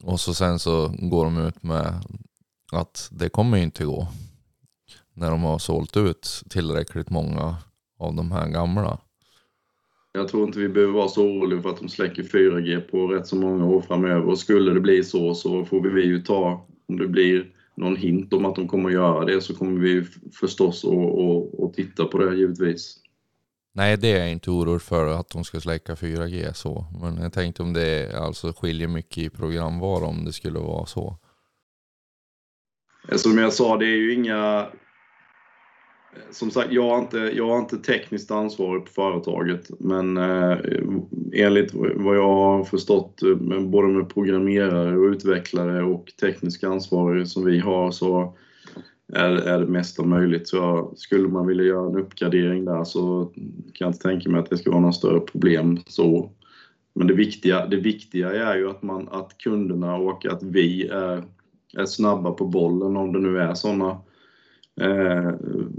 [0.05, 1.95] Och så sen så går de ut med
[2.73, 4.09] att det kommer inte gå.
[5.15, 7.57] När de har sålt ut tillräckligt många
[7.99, 8.99] av de här gamla.
[10.13, 13.27] Jag tror inte vi behöver vara så oroliga för att de släcker 4G på rätt
[13.27, 14.29] så många år framöver.
[14.29, 18.33] Och skulle det bli så så får vi ju ta, om det blir någon hint
[18.33, 20.05] om att de kommer att göra det så kommer vi
[20.41, 20.85] förstås
[21.63, 23.02] att titta på det givetvis.
[23.75, 26.87] Nej, det är jag inte orolig för att de ska släcka 4G så.
[27.01, 31.19] Men jag tänkte om det alltså skiljer mycket i programvara om det skulle vara så.
[33.09, 34.67] Alltså, som jag sa, det är ju inga...
[36.31, 40.59] Som sagt, jag är inte, jag är inte tekniskt ansvarig på företaget, men eh,
[41.33, 47.45] enligt vad jag har förstått, eh, både med programmerare och utvecklare och tekniska ansvarig som
[47.45, 48.37] vi har, så
[49.13, 50.49] är, är det mesta möjligt.
[50.49, 53.33] Så skulle man vilja göra en uppgradering där så
[53.75, 56.31] kan jag inte tänka mig att det ska vara några större problem så.
[56.95, 61.25] Men det viktiga, det viktiga är ju att, man, att kunderna och att vi är,
[61.77, 64.01] är snabba på bollen om det nu är sådana.
[64.81, 65.35] Eh,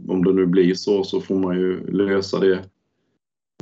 [0.08, 2.64] om det nu blir så så får man ju lösa det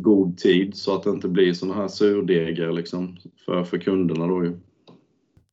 [0.02, 4.44] god tid så att det inte blir sådana här surdegar liksom för, för kunderna då
[4.44, 4.54] ju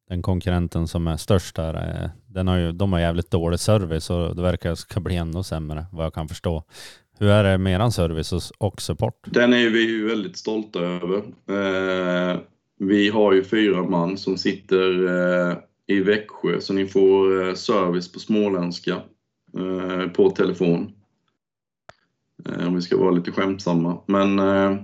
[0.09, 4.11] den konkurrenten som är störst där, eh, den har ju, de har jävligt dålig service
[4.11, 6.65] och det verkar ska bli ännu sämre vad jag kan förstå.
[7.19, 9.27] Hur är det med eran service och support?
[9.27, 11.17] Den är vi ju väldigt stolta över.
[11.49, 12.37] Eh,
[12.79, 18.13] vi har ju fyra man som sitter eh, i Växjö så ni får eh, service
[18.13, 19.03] på småländska
[19.59, 20.93] eh, på telefon.
[22.67, 23.99] Om vi ska vara lite skämtsamma.
[24.07, 24.77] Men Eh,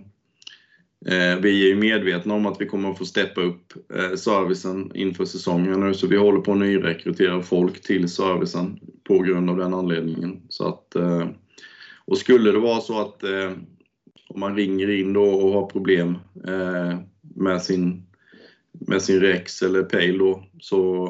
[1.06, 5.24] Eh, vi är medvetna om att vi kommer att få steppa upp eh, servicen inför
[5.24, 9.74] säsongen nu, så vi håller på att nyrekrytera folk till servicen på grund av den
[9.74, 10.42] anledningen.
[10.48, 11.28] Så att, eh,
[12.04, 13.22] Och skulle det vara så att
[14.28, 16.18] om man ringer in då och har problem
[17.34, 18.06] med, sin,
[18.72, 21.06] med sin Rex eller Pale då, så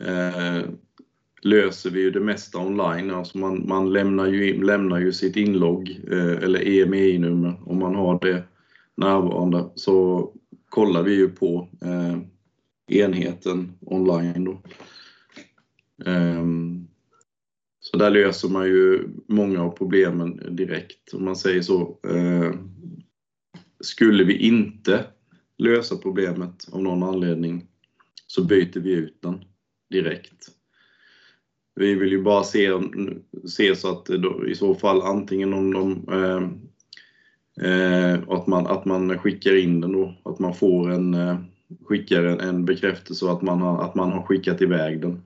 [0.00, 0.62] eh,
[1.42, 3.10] löser vi ju det mesta online.
[3.10, 7.94] Alltså man, man lämnar, ju in, lämnar ju sitt inlogg eh, eller EMI-nummer om man
[7.94, 8.42] har det
[8.96, 9.70] närvarande.
[9.74, 10.28] Så
[10.68, 12.18] kollar vi ju på eh,
[12.86, 14.62] enheten online då.
[16.06, 16.86] Ehm,
[17.80, 21.98] så där löser man ju många av problemen direkt, om man säger så.
[22.08, 22.70] Ehm,
[23.80, 25.04] skulle vi inte
[25.58, 27.66] lösa problemet av någon anledning
[28.26, 29.44] så byter vi ut den
[29.90, 30.48] direkt.
[31.74, 32.70] Vi vill ju bara se,
[33.48, 36.60] se så att då, i så fall antingen om de ehm,
[37.60, 41.36] eh, och att, man, att man skickar in den då, att man får en eh,
[41.84, 45.22] skickar en, en bekräftelse att man, har, att man har skickat iväg den.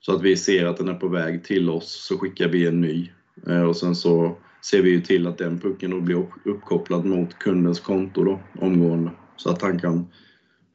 [0.00, 2.80] Så att vi ser att den är på väg till oss så skickar vi en
[2.80, 3.10] ny.
[3.46, 4.36] Eh, och sen så
[4.70, 9.10] ser vi ju till att den pucken då blir uppkopplad mot kundens konto då, omgående.
[9.36, 10.06] Så att han kan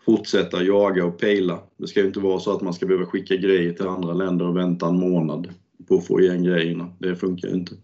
[0.05, 1.59] fortsätta jaga och pejla.
[1.77, 4.47] Det ska ju inte vara så att man ska behöva skicka grejer till andra länder
[4.47, 5.53] och vänta en månad
[5.87, 6.93] på att få igen grejerna.
[6.99, 7.75] Det funkar ju inte.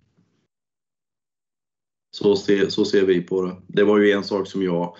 [2.11, 3.55] Så ser, så ser vi på det.
[3.67, 4.95] Det var ju en sak som jag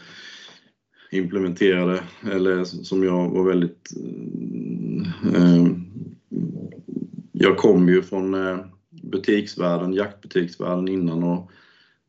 [1.12, 3.89] implementerade, eller som jag var väldigt...
[5.36, 5.67] Eh,
[7.32, 8.58] jag kom ju från eh,
[8.89, 11.52] butiksvärlden, jaktbutiksvärlden innan och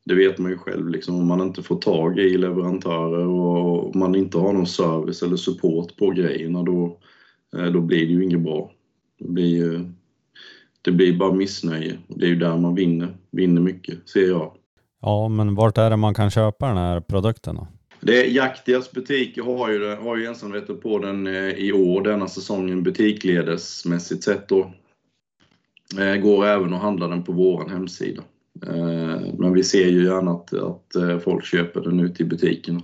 [0.05, 4.15] det vet man ju själv, liksom, om man inte får tag i leverantörer och man
[4.15, 6.99] inte har någon service eller support på grejerna då,
[7.57, 8.73] eh, då blir det ju inget bra.
[9.19, 9.93] Det blir,
[10.83, 11.99] det blir bara missnöje.
[12.09, 14.57] Det är ju där man vinner, vinner mycket, ser jag.
[15.01, 17.69] Ja, men vart är det man kan köpa den här produkten då?
[18.01, 22.29] Det är Jaktias butiker har ju, har ju ensamrätten på den eh, i år, denna
[22.29, 24.73] säsongen, butikledesmässigt sett då.
[25.99, 28.23] Eh, går även att handla den på vår hemsida.
[28.67, 32.81] Eh, men vi ser ju gärna att, att folk köper den ute i butikerna.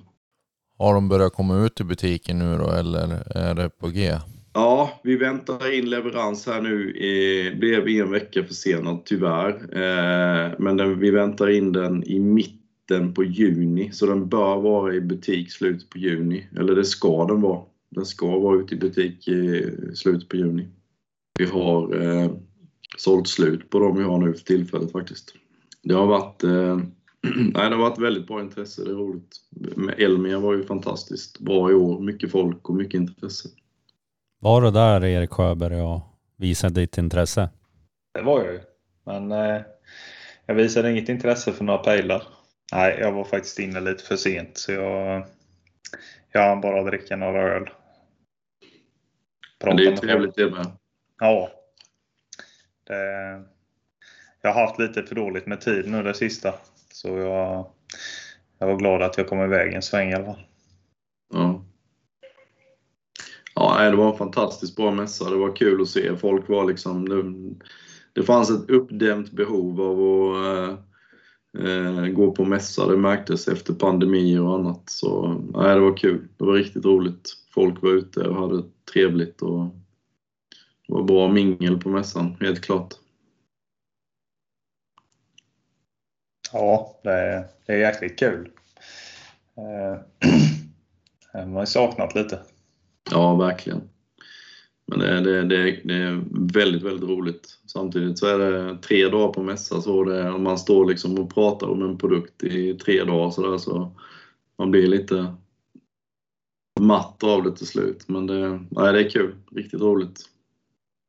[0.78, 4.18] Har de börjat komma ut i butiken nu då eller är det på G?
[4.56, 6.90] Ja, vi väntar in leverans här nu.
[6.90, 9.52] I, blev en vecka försenad tyvärr.
[9.72, 14.94] Eh, men den, vi väntar in den i mitten på juni, så den bör vara
[14.94, 16.46] i butik slutet på juni.
[16.56, 17.62] Eller det ska den vara.
[17.90, 20.68] Den ska vara ute i butik i slutet på juni.
[21.38, 22.30] Vi har eh,
[22.96, 25.34] sålt slut på dem vi har nu för tillfället faktiskt.
[25.82, 26.76] Det har varit, eh,
[27.36, 29.36] nej, det har varit väldigt bra intresse, det är roligt.
[29.98, 33.48] Elmia var ju fantastiskt bra i år, mycket folk och mycket intresse.
[34.46, 36.00] Var du där Erik Sjöberg och
[36.36, 37.50] visade ditt intresse?
[38.14, 38.60] Det var jag ju,
[39.04, 39.62] men eh,
[40.46, 42.22] jag visade inget intresse för några pejlar.
[42.72, 45.26] Nej, jag var faktiskt inne lite för sent så jag,
[46.32, 47.70] jag hann bara dricka några öl.
[49.64, 50.66] Men det är ju trevligt det med.
[51.20, 51.50] Ja.
[52.86, 52.94] Det,
[54.42, 56.54] jag har haft lite för dåligt med tid nu det sista.
[56.92, 57.70] Så jag,
[58.58, 60.46] jag var glad att jag kom iväg en sväng i alla fall.
[61.34, 61.62] Ja.
[63.56, 65.30] Ja, det var en fantastiskt bra mässa.
[65.30, 66.16] Det var kul att se.
[66.16, 67.08] Folk var liksom...
[67.08, 67.22] Det,
[68.12, 70.78] det fanns ett uppdämt behov av att
[71.58, 72.86] eh, eh, gå på mässa.
[72.86, 74.82] Det märktes efter pandemier och annat.
[74.86, 76.28] Så nej, det var kul.
[76.38, 77.32] Det var riktigt roligt.
[77.54, 79.64] Folk var ute och hade trevligt och
[80.88, 82.94] det var bra mingel på mässan, helt klart.
[86.52, 88.50] Ja, det är, det är jäkligt kul.
[89.56, 89.98] Eh,
[91.46, 92.40] man har saknat lite.
[93.10, 93.80] Ja, verkligen.
[94.86, 97.58] Men det, det, det, det, är väldigt, väldigt roligt.
[97.66, 101.34] Samtidigt så är det tre dagar på mässa så det, om man står liksom och
[101.34, 103.92] pratar om en produkt i tre dagar så, där, så
[104.58, 105.34] man blir lite
[106.80, 108.08] matt av det till slut.
[108.08, 109.34] Men det, nej, det är kul.
[109.50, 110.20] Riktigt roligt.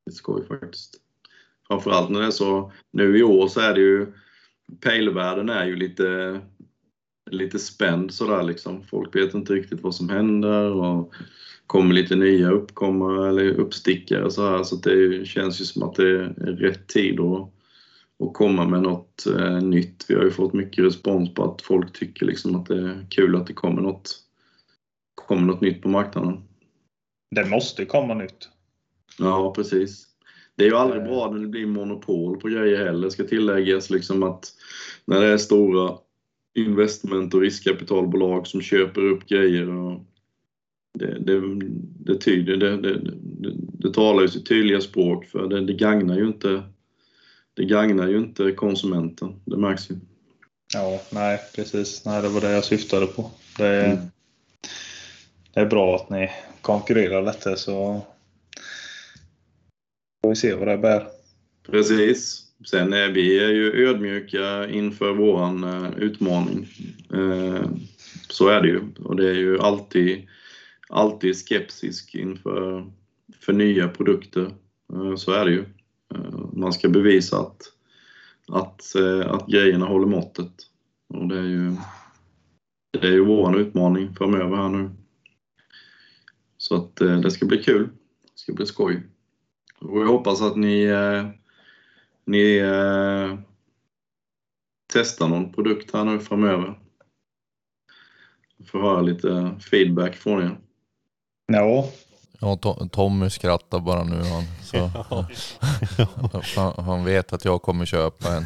[0.06, 0.96] Det är skoj faktiskt.
[1.68, 4.08] Framförallt när det är så, nu i år så är det ju,
[4.82, 6.40] pejlvärlden är ju lite,
[7.32, 8.84] lite spänd sådär liksom.
[8.84, 11.14] Folk vet inte riktigt vad som händer och
[11.68, 16.10] kommer lite nya uppkomma eller uppstickare så här, så det känns ju som att det
[16.10, 17.54] är rätt tid att,
[18.24, 20.06] att komma med något eh, nytt.
[20.08, 23.36] Vi har ju fått mycket respons på att folk tycker liksom att det är kul
[23.36, 24.16] att det kommer något,
[25.16, 26.42] kommer något nytt på marknaden.
[27.36, 28.50] Det måste komma nytt.
[29.20, 30.08] Ja, precis.
[30.56, 34.24] Det är ju aldrig bra när det blir monopol på grejer heller, ska tilläggas liksom
[34.24, 34.54] att
[35.06, 35.98] när det är stora
[36.56, 40.02] investment och riskkapitalbolag som köper upp grejer och
[40.98, 41.42] det, det,
[42.00, 43.00] det, tyder, det, det,
[43.80, 46.64] det, talar ju sitt tydliga språk för det, det gagnar ju inte
[47.54, 49.96] det gagnar ju inte konsumenten, det märks ju.
[50.74, 52.06] Ja, nej precis.
[52.06, 53.32] Nej, det var det jag syftade på.
[53.58, 53.98] Det är, mm.
[55.54, 56.30] det är bra att ni
[56.62, 58.02] konkurrerar lite så
[60.22, 61.08] får vi se vad det bär.
[61.72, 62.44] Precis.
[62.66, 66.68] sen är vi är ju ödmjuka inför våran eh, utmaning.
[67.14, 67.66] Eh,
[68.30, 68.82] så är det ju.
[69.00, 70.28] Och det är ju alltid,
[70.90, 72.92] alltid skeptisk inför
[73.40, 74.56] för nya produkter.
[74.94, 75.66] Eh, så är det ju.
[76.16, 77.62] Eh, man ska bevisa att,
[78.48, 80.54] att, eh, att grejerna håller måttet.
[81.08, 81.76] Och det är ju,
[82.92, 84.90] det är ju vår utmaning framöver här nu.
[86.58, 87.90] Så att det ska bli kul.
[88.22, 89.04] Det ska bli skoj.
[89.80, 90.92] Och jag hoppas att ni,
[92.26, 92.62] ni
[94.94, 96.80] testar någon produkt här nu framöver.
[98.66, 100.58] Får höra lite feedback från er.
[101.52, 101.86] Ja,
[102.40, 102.58] Ja,
[102.92, 104.44] Tommy skrattar bara nu han.
[104.64, 104.92] Så,
[106.62, 108.46] han, han vet att jag kommer köpa en.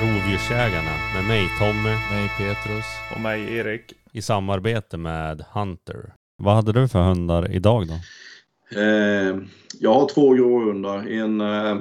[0.00, 1.90] Rovdjursjägarna med mig Tommy.
[1.90, 2.84] Mig Petrus.
[3.14, 3.92] Och mig Erik.
[4.12, 6.14] I samarbete med Hunter.
[6.38, 7.94] Vad hade du för hundar idag då?
[8.70, 9.38] Eh,
[9.80, 11.06] jag har två gråhundar.
[11.06, 11.78] En eh,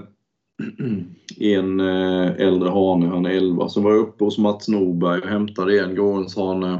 [1.38, 3.70] en eh, äldre hane, han är 11.
[3.70, 6.74] Sen var jag uppe hos Mats Norberg och hämtade en gråhundshane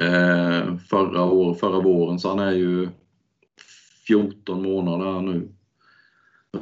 [0.00, 2.88] eh, förra, år, förra våren, så han är ju
[4.06, 5.48] 14 månader här nu.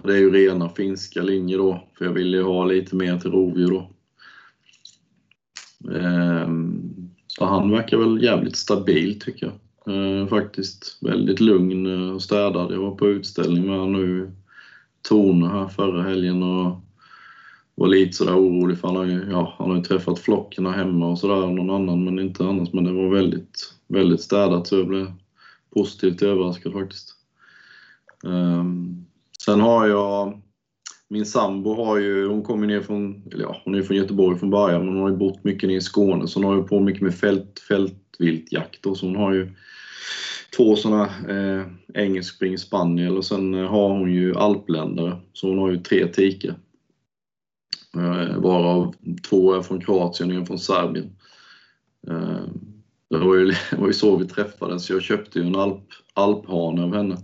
[0.03, 3.31] Det är ju rena finska linjer då, för jag ville ju ha lite mer till
[3.31, 3.91] rovdjur då.
[5.95, 6.49] Eh,
[7.27, 9.55] så han verkar väl jävligt stabil tycker jag.
[9.89, 12.73] Eh, faktiskt väldigt lugn och städad.
[12.73, 14.33] Jag var på utställning med honom nu
[15.09, 16.81] Torne här förra helgen och
[17.75, 21.11] var lite sådär orolig för han har ju, ja, han har ju träffat flocken hemma
[21.11, 22.73] och sådär, någon annan men inte annars.
[22.73, 25.13] Men det var väldigt, väldigt städat så jag blev
[25.75, 27.15] positivt överraskad faktiskt.
[28.25, 29.07] Um,
[29.45, 30.43] sen har jag
[31.09, 34.51] min sambo har ju, hon kommer ner från, eller ja, hon är från Göteborg från
[34.51, 36.81] början men hon har ju bott mycket nere i Skåne så hon har ju på
[36.81, 37.61] mycket med fält,
[38.19, 39.53] viltjakt och så hon har ju
[40.57, 45.17] två sådana eh, engelsk spring spaniel och sen eh, har hon ju alpländare.
[45.33, 46.55] Så hon har ju tre tikar.
[47.97, 48.95] Eh, varav
[49.29, 51.17] två är från Kroatien och en från Serbien.
[52.09, 52.45] Eh,
[53.11, 54.91] det var ju, det var ju så vi träffades.
[54.91, 57.17] Jag köpte ju en alp, alphane av henne.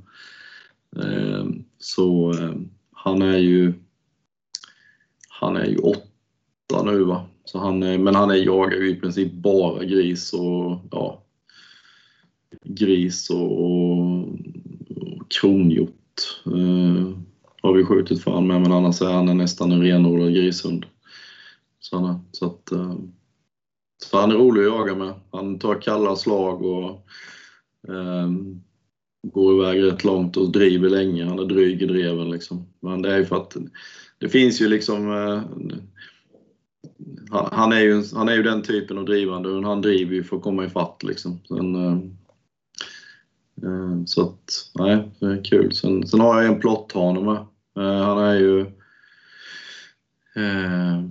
[0.97, 1.47] Eh,
[1.79, 2.53] så eh,
[2.93, 3.73] han är ju
[5.29, 7.27] han är ju åtta nu va.
[7.53, 11.23] Så han men han är, jagar ju i princip bara gris och ja,
[12.65, 14.29] gris och, och
[15.41, 17.17] kronhjort eh,
[17.63, 20.87] har vi skjutit för han med, men annars är han nästan en renodlad grishund.
[21.81, 22.95] Så, han, så, att, eh,
[24.03, 25.15] så han är rolig att jaga med.
[25.31, 26.91] Han tar kalla slag och
[27.89, 28.31] eh,
[29.23, 31.25] går iväg rätt långt och driver länge.
[31.25, 32.67] Han är dryg i dreven liksom.
[32.81, 33.57] Men det är ju för att
[34.19, 35.43] det finns ju liksom eh,
[37.31, 40.43] han, är ju, han är ju den typen av drivande, han driver ju för att
[40.43, 41.41] komma ifatt liksom.
[41.49, 41.99] Sen, eh,
[43.63, 45.73] eh, så att, nej, det är kul.
[45.73, 47.37] Sen, sen har jag en plotthane med.
[47.85, 48.61] Eh, han är ju...
[50.37, 51.05] Eh,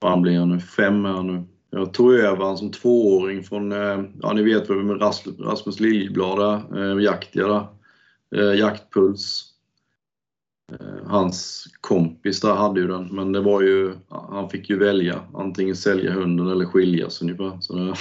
[0.00, 0.60] vad blir han nu?
[0.60, 1.44] Fem är han nu.
[1.70, 5.02] Jag tog över han som tvååring från, eh, ja ni vet vem med
[5.40, 7.68] Rasmus Liljeblad är, eh, Jaktja
[8.36, 9.47] eh, Jaktpuls.
[10.72, 15.20] Eh, hans kompis där hade ju den, men det var ju, han fick ju välja
[15.34, 17.58] antingen sälja hunden eller skiljas ungefär.
[17.60, 17.94] Så Är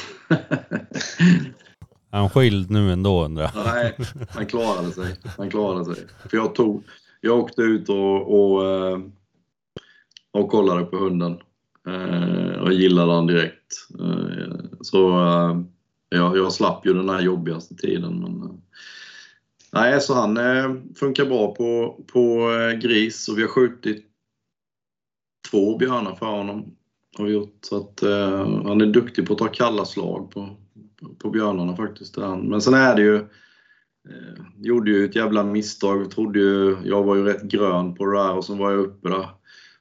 [2.17, 3.65] han skild nu ändå undrar jag?
[3.65, 3.97] Nej,
[4.30, 5.15] han klarade sig.
[5.38, 6.06] Han klarade sig.
[6.30, 6.84] För jag, tog,
[7.21, 8.99] jag åkte ut och, och, eh,
[10.32, 11.38] och kollade på hunden.
[11.88, 13.73] Eh, och gillade han direkt.
[13.99, 14.99] Eh, så
[16.10, 18.19] ja, jag slapp ju den här jobbigaste tiden.
[18.19, 18.62] Men,
[19.82, 24.06] nej, så han eh, funkar bra på, på eh, gris och vi har skjutit
[25.52, 26.76] två björnar för honom.
[27.18, 30.50] Har vi gjort, så att, eh, han är duktig på att ta kalla slag på,
[31.20, 32.18] på björnarna faktiskt.
[32.44, 36.12] Men sen är det ju, eh, gjorde ju ett jävla misstag.
[36.12, 39.10] Trodde ju, jag var ju rätt grön på det där och så var jag uppe
[39.10, 39.30] där.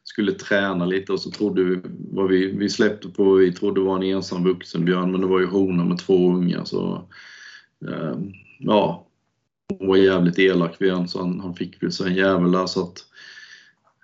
[0.05, 1.81] Skulle träna lite och så trodde vi,
[2.13, 5.41] vad vi, vi släppte på vi trodde var en ensam vuxen björn men det var
[5.41, 7.09] ju hona med två ungar så
[7.89, 8.19] eh,
[8.59, 9.06] ja,
[9.69, 12.67] hon var jävligt elak vid en så han, han fick väl sig en jävel där
[12.67, 13.05] så att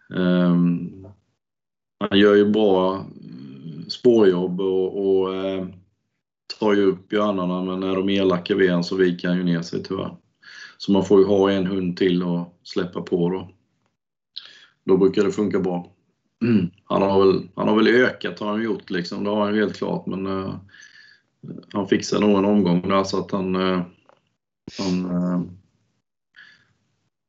[0.08, 1.06] um,
[1.98, 5.66] han gör ju bra mm, spårjobb och, och eh,
[6.60, 9.44] tar ju upp björnarna men när de är elaka vid en så viker han ju
[9.44, 10.16] ner sig tyvärr.
[10.78, 13.48] Så man får ju ha en hund till och släppa på då.
[14.84, 15.92] Då brukar det funka bra.
[16.44, 16.70] Mm.
[16.84, 19.76] Han, har väl, han har väl ökat har han gjort liksom, det har han helt
[19.76, 20.54] klart men uh,
[21.72, 23.82] han fixar nog en omgång där så att han, uh,
[24.78, 25.42] han, uh,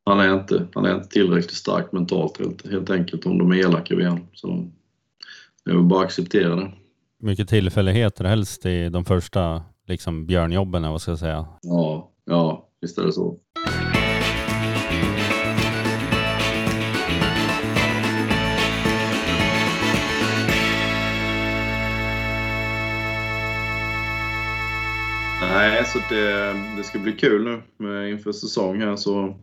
[0.05, 3.55] han, är inte, han är inte tillräckligt stark mentalt helt, helt enkelt om de är
[3.55, 4.27] elaka vid honom.
[4.34, 4.67] Så
[5.65, 6.71] det är bara att acceptera det.
[7.19, 11.45] mycket tillfälligheter, helst i de första liksom björnjobben, vad ska jag säga.
[11.61, 13.39] Ja, ja, visst är det så.
[25.54, 28.95] Nej, så det, det ska bli kul nu inför säsong här.
[28.95, 29.36] Så.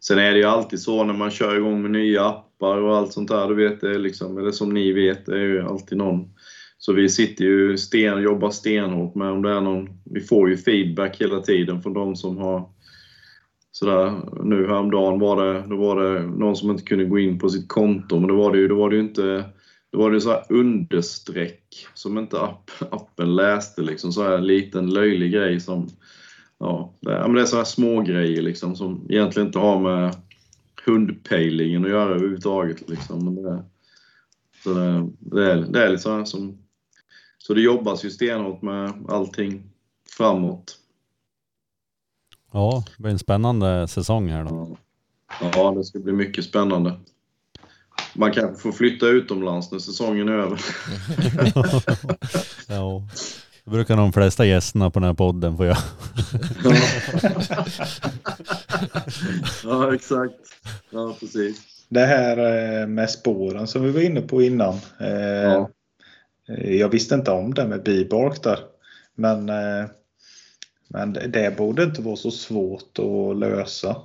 [0.00, 3.12] Sen är det ju alltid så när man kör igång med nya appar och allt
[3.12, 3.48] sånt där.
[3.48, 6.30] Du vet, det liksom, eller som ni vet, det är ju alltid någon.
[6.78, 9.88] Så vi sitter ju sten, jobbar stenhårt med om det är någon.
[10.04, 12.68] Vi får ju feedback hela tiden från de som har
[13.72, 14.12] sådär,
[14.44, 17.68] nu häromdagen var det, då var det någon som inte kunde gå in på sitt
[17.68, 19.44] konto, men då var det ju, då var det ju inte
[19.94, 24.46] då var det så här understreck som inte app, appen läste, liksom så här en
[24.46, 25.88] liten löjlig grej som
[26.58, 30.16] Ja, det, men det är så här små grejer liksom som egentligen inte har med
[30.86, 32.88] hundpejlingen att göra överhuvudtaget.
[32.88, 33.24] Liksom.
[33.24, 33.64] Men det,
[34.64, 36.58] så det, det, är, det är lite så här som...
[37.38, 39.70] Så det jobbas ju stenhårt med allting
[40.16, 40.78] framåt.
[42.52, 44.76] Ja, det blir en spännande säsong här då.
[45.40, 47.00] Ja, ja det ska bli mycket spännande.
[48.14, 50.60] Man kanske får flytta utomlands när säsongen är över.
[52.68, 53.02] ja,
[53.64, 55.76] det brukar de flesta gästerna på den här podden få göra.
[59.64, 60.34] ja, exakt.
[60.90, 61.60] Ja, precis.
[61.88, 64.74] Det här eh, med spåren som vi var inne på innan.
[65.00, 65.70] Eh, Ja.
[66.46, 68.58] Jag visste inte om det med bibark där.
[69.14, 69.84] Men, eh,
[70.88, 73.96] men det borde inte vara så svårt att lösa.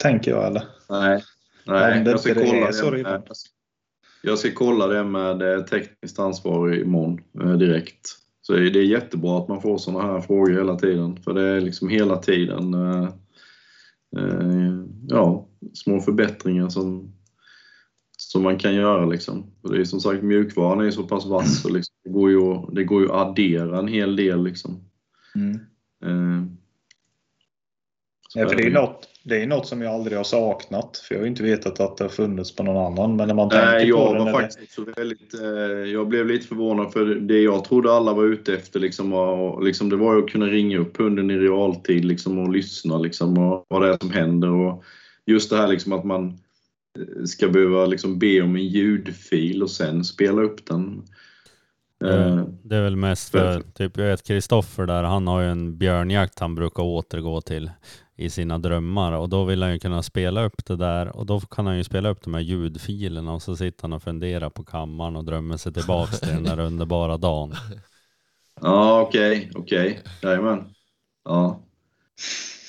[0.00, 0.62] Tänker jag eller?
[0.88, 1.22] Nej,
[1.66, 3.22] nej jag ska kolla det med,
[4.22, 8.08] jag ska kolla det med eh, tekniskt ansvarig imorgon eh, direkt.
[8.42, 11.22] Så det är jättebra att man får sådana här frågor hela tiden.
[11.22, 13.08] För det är liksom hela tiden eh,
[14.18, 17.14] eh, ja, små förbättringar som,
[18.16, 19.06] som man kan göra.
[19.06, 19.50] Liksom.
[19.62, 22.66] För det är som sagt, mjukvaran är så pass vass så liksom, det, går ju,
[22.72, 24.44] det går ju att addera en hel del.
[24.44, 24.72] Liksom.
[26.04, 26.44] Eh,
[28.28, 30.96] så Ja, för det är något, det är något som jag aldrig har saknat.
[30.96, 33.16] För jag har inte vetat att det har funnits på någon annan.
[33.16, 34.18] Men när man tänker Nej, på jag det.
[34.18, 35.34] var det- faktiskt också väldigt...
[35.34, 39.64] Eh, jag blev lite förvånad för det jag trodde alla var ute efter liksom, och,
[39.64, 43.38] liksom, det var ju att kunna ringa upp hunden i realtid liksom, och lyssna liksom,
[43.38, 44.50] och vad det är som händer.
[44.50, 44.84] Och
[45.26, 46.26] just det här liksom, att man
[46.98, 51.02] eh, ska behöva liksom, be om en ljudfil och sen spela upp den.
[52.04, 55.78] Eh, Det är väl mest för, typ jag vet Kristoffer där, han har ju en
[55.78, 57.70] björnjakt han brukar återgå till
[58.16, 61.40] i sina drömmar och då vill han ju kunna spela upp det där och då
[61.40, 64.64] kan han ju spela upp de här ljudfilerna och så sitter han och funderar på
[64.64, 67.54] kammaren och drömmer sig tillbaks till den där underbara dagen.
[68.60, 70.02] Ja, okej, okej.
[70.22, 70.64] Jajamän.
[71.24, 71.62] Ja.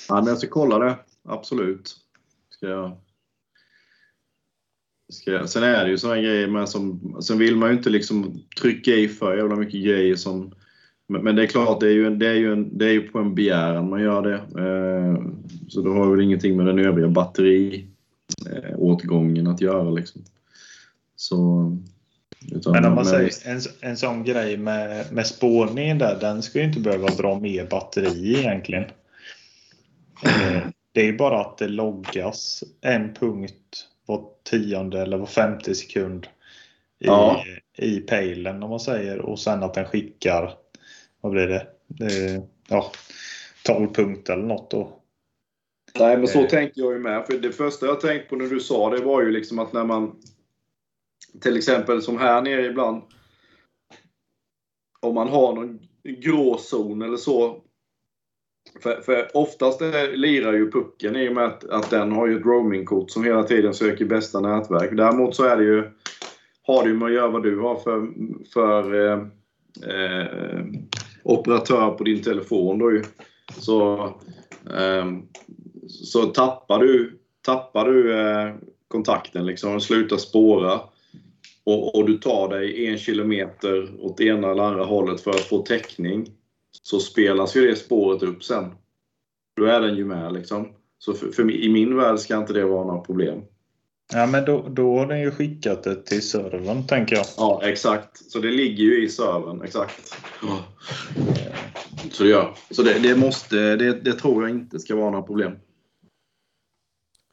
[0.08, 0.98] ja, men jag ska kolla det.
[1.24, 1.96] Absolut.
[2.50, 2.96] Ska jag.
[5.12, 5.48] Ska jag.
[5.48, 7.16] Sen är det ju sådana grejer med som...
[7.22, 10.54] Sen vill man ju inte liksom trycka i för jävla mycket grejer som...
[11.08, 12.92] Men, men det är klart, det är ju, en, det är ju, en, det är
[12.92, 14.34] ju på en begäran man gör det.
[14.34, 15.22] Eh,
[15.68, 20.22] så det har väl ingenting med den övriga batteriåtgången eh, att göra liksom.
[21.16, 21.76] Så...
[22.72, 26.64] Men om man säger en, en sån grej med, med spårningen där, den ska ju
[26.64, 28.84] inte behöva dra mer batteri egentligen.
[30.24, 30.60] Eh,
[30.92, 36.26] Det är ju bara att det loggas en punkt var tionde eller var femte sekund
[37.00, 37.44] i, Ja.
[37.76, 40.54] i pejlen om man säger och sen att den skickar,
[41.20, 41.66] vad blir det,
[42.00, 42.92] Eh, ja,
[43.64, 45.02] 12 punkter eller något då.
[45.98, 46.48] Nej, men så Eh.
[46.48, 47.26] tänker jag ju med.
[47.26, 49.84] För det första jag tänkte på när du sa det var ju liksom att när
[49.84, 50.16] man
[51.40, 53.02] till exempel som här nere ibland
[55.00, 57.62] om man har någon grå zon eller så.
[58.82, 59.80] För, för oftast
[60.12, 63.42] lirar ju pucken i och med att, att den har ju ett roamingkort som hela
[63.42, 64.96] tiden söker bästa nätverk.
[64.96, 65.90] Däremot så är det ju,
[66.62, 68.08] har det ju med att göra vad du har för,
[68.52, 69.18] för eh,
[69.86, 70.60] eh,
[71.28, 72.78] operatör på din telefon.
[72.78, 73.04] Då ju.
[73.58, 74.04] Så,
[74.76, 75.06] eh,
[75.88, 78.54] så tappar du, tappar du eh,
[78.88, 80.80] kontakten liksom och slutar spåra
[81.64, 85.62] och, och du tar dig en kilometer åt ena eller andra hållet för att få
[85.62, 86.26] täckning
[86.82, 88.64] så spelas ju det spåret upp sen.
[89.56, 90.68] Då är den ju med liksom.
[90.98, 93.42] Så för, för i min värld ska inte det vara några problem.
[94.12, 97.26] Ja, men då, då har den ju skickat det till servern tänker jag.
[97.36, 98.30] Ja, exakt.
[98.30, 99.62] Så det ligger ju i servern.
[99.62, 100.14] Exakt.
[102.12, 102.54] Så det gör.
[102.70, 105.52] Så det, det måste, det, det tror jag inte ska vara några problem.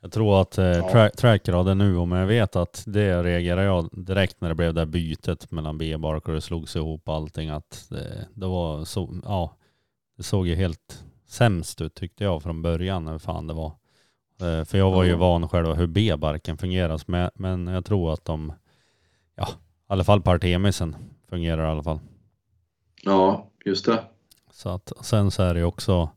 [0.01, 1.09] Jag tror att eh, Ja.
[1.17, 4.85] tra det nu, men jag vet att det reagerade jag direkt när det blev det
[4.85, 7.49] bytet mellan B-bark och det slogs ihop allting.
[7.49, 9.57] Att det, det var så, ja,
[10.17, 13.71] det såg ju helt sämst ut tyckte jag från början hur fan det var.
[14.41, 17.01] Eh, för jag var ju van själv hur B-barken fungerar,
[17.39, 18.53] men, jag tror att de,
[19.35, 19.53] ja, i
[19.87, 20.95] alla fall på Artemisen
[21.29, 21.99] fungerar i alla fall.
[23.01, 24.03] Ja, just det.
[24.51, 26.09] Så att, sen så är det ju också,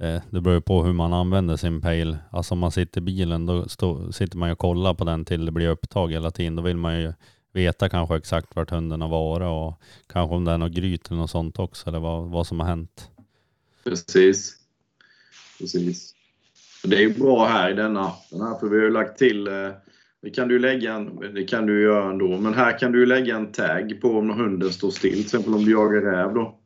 [0.00, 2.18] eh, det beror ju på hur man använder sin pejl.
[2.30, 5.24] Alltså om man sitter i bilen då stå, sitter man ju och kollar på den
[5.24, 6.56] till det blir upptag hela tiden.
[6.56, 7.12] Då vill man ju
[7.52, 11.20] veta kanske exakt vart hunden har varit och kanske om det är något gryt eller
[11.20, 13.10] något sånt också eller vad, vad som har hänt.
[13.84, 14.56] Precis.
[15.58, 16.14] Precis.
[16.84, 19.46] Det är ju bra här i denna appen här, för vi har ju lagt till
[19.46, 19.70] eh,
[20.22, 23.36] det kan du lägga en, det kan du göra ändå, men här kan du lägga
[23.36, 25.12] en tag på om hunden står still.
[25.12, 26.58] Till exempel om du jagar räv då.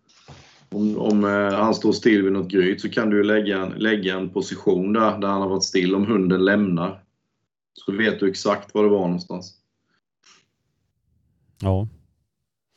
[0.69, 4.17] Om, om eh, han står still vid något gryt så kan du lägga en, lägga
[4.17, 7.05] en position där, där han har varit still om hunden lämnar.
[7.75, 9.55] Så vet du exakt var det var någonstans.
[11.61, 11.89] Ja,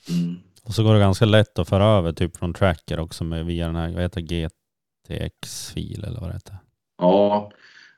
[0.10, 0.36] Mm.
[0.64, 3.66] och så går det ganska lätt att föra över typ från tracker också med via
[3.66, 6.58] den här, vad heter GTX-fil eller vad det heter.
[6.98, 7.52] Ja,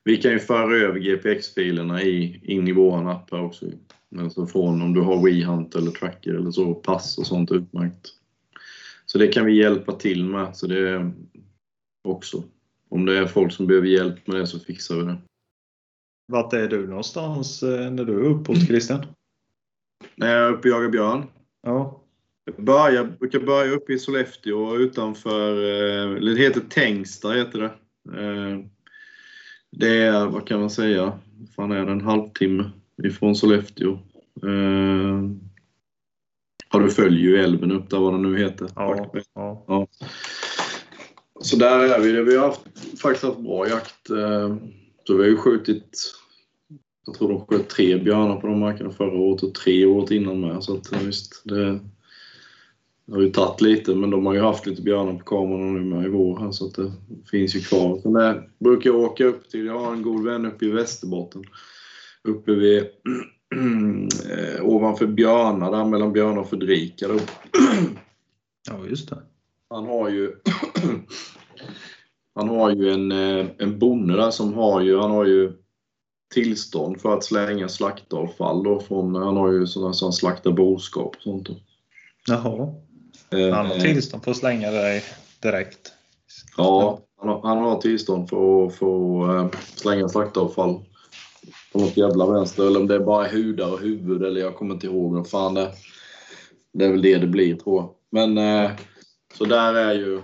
[0.03, 3.65] vi kan ju föra över GPX-filerna i, in i våran app här också.
[4.17, 8.07] Alltså från om du har WeHunt eller Tracker eller så, pass och sånt utmärkt.
[9.05, 10.57] Så det kan vi hjälpa till med.
[10.57, 11.11] Så det är
[12.03, 12.43] också.
[12.89, 15.17] Om det är folk som behöver hjälp med det så fixar vi det.
[16.27, 19.05] Vart är du någonstans eh, när du är uppåt Christian?
[20.15, 21.23] När jag är uppe och jagar björn.
[21.61, 22.03] Ja.
[22.45, 27.71] Jag börjar, brukar börja uppe i Sollefteå utanför, eh, det heter Tängsta heter det.
[29.71, 31.19] Det är, vad kan man säga,
[31.55, 32.71] fan är det, en halvtimme
[33.03, 33.91] ifrån Sollefteå.
[34.43, 35.21] Eh,
[36.73, 38.69] Ja, du följer ju älven upp där, vad den nu heter.
[38.75, 39.09] Ja.
[39.33, 39.63] ja.
[39.67, 39.87] Ja.
[41.41, 42.21] Så där är vi.
[42.23, 42.61] Vi har haft,
[43.01, 44.09] faktiskt haft bra jakt.
[44.09, 44.55] eh,
[45.03, 45.99] Så vi har ju skjutit,
[47.05, 50.39] jag tror de sköt tre björnar på de markerna förra året och tre året innan
[50.41, 50.63] med.
[50.63, 51.79] Så att, eh, visst, det,
[53.07, 55.95] det har ju tagit lite, men de har ju haft lite björnar på kameran nu
[55.95, 56.91] med i vår här, så att det
[57.31, 57.99] finns ju kvar.
[57.99, 61.43] Så där brukar jag åka upp till, jag har en god vän uppe i Västerbotten.
[62.23, 62.77] Uppe vid,
[64.29, 67.07] eh, ovanför Björna, där mellan Björna och Fredrika.
[67.07, 67.19] Då.
[68.69, 69.17] ja, just det.
[69.69, 70.31] Han har ju
[72.35, 75.53] Han har ju en, eh, en bonde där som har ju, han har ju
[76.33, 81.21] tillstånd för att slänga slaktavfall då från, han har ju sådana som slaktar boskap och
[81.21, 81.47] sånt.
[81.47, 81.55] Då.
[82.27, 82.73] Jaha.
[83.31, 85.03] Eh, Han har tillstånd på att slänga dig
[85.39, 85.93] direkt.
[86.57, 90.79] Ja, han har, han har tillstånd för att få eh, slänga slaktavfall
[91.73, 92.67] på något jävla vänster.
[92.67, 95.13] Eller om det är bara hudar och huvud eller jag kommer inte ihåg.
[95.13, 95.71] Vad fan det,
[96.73, 97.89] det är väl det det blir tror jag.
[98.09, 98.71] Men eh,
[99.37, 100.21] så där är ju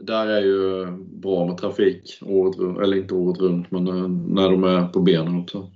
[0.00, 4.50] där är ju bra med trafik året runt, eller inte året runt men eh, när
[4.50, 5.70] de är på benen också.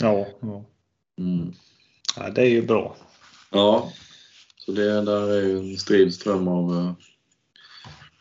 [0.00, 0.64] Ja, ja.
[1.18, 1.52] Mm.
[2.16, 2.30] ja.
[2.30, 2.96] Det är ju bra.
[3.50, 3.92] Ja,
[4.68, 6.92] så det där är ju en strid ström av eh,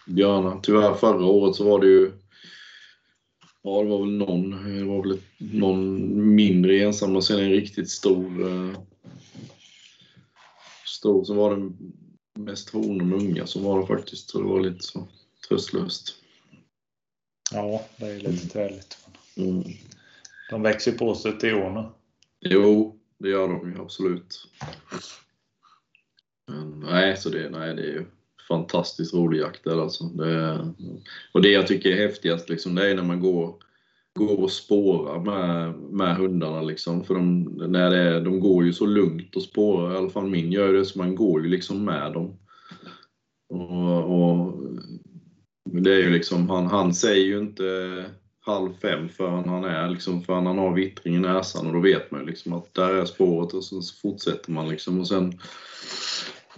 [0.06, 0.60] björnar.
[0.64, 2.12] Tyvärr förra året så var det ju
[3.62, 7.90] Ja, det var väl någon, det var väl någon mindre ensam och sen en riktigt
[7.90, 8.48] stor.
[8.48, 8.80] Eh,
[10.86, 11.72] stor, så var det
[12.42, 14.30] mest honor med unga som var det faktiskt.
[14.30, 15.08] Så det var lite så
[15.48, 16.16] tröstlöst.
[17.52, 18.98] Ja, det är lite träligt.
[19.36, 19.64] Mm.
[20.50, 21.90] De växer på sig till år nu.
[22.40, 24.48] Jo, det gör de ju absolut.
[26.48, 28.06] Men, nej, så det, nej, det är ju
[28.48, 30.04] fantastiskt rolig jakt där alltså.
[30.04, 30.60] Det,
[31.32, 33.56] och det jag tycker är häftigast liksom, det är när man går,
[34.20, 36.62] går och spårar med, med hundarna.
[36.62, 37.04] Liksom.
[37.04, 40.28] För de, när det är, de går ju så lugnt och spårar, i alla fall
[40.28, 42.38] min gör det, så man går ju liksom med dem.
[43.50, 44.54] Och, och,
[45.72, 48.06] det är ju liksom, han, han säger ju inte
[48.40, 52.12] halv fem förrän han är liksom, förrän han har vittring i näsan och då vet
[52.12, 55.40] man ju liksom att där är spåret och så fortsätter man liksom och sen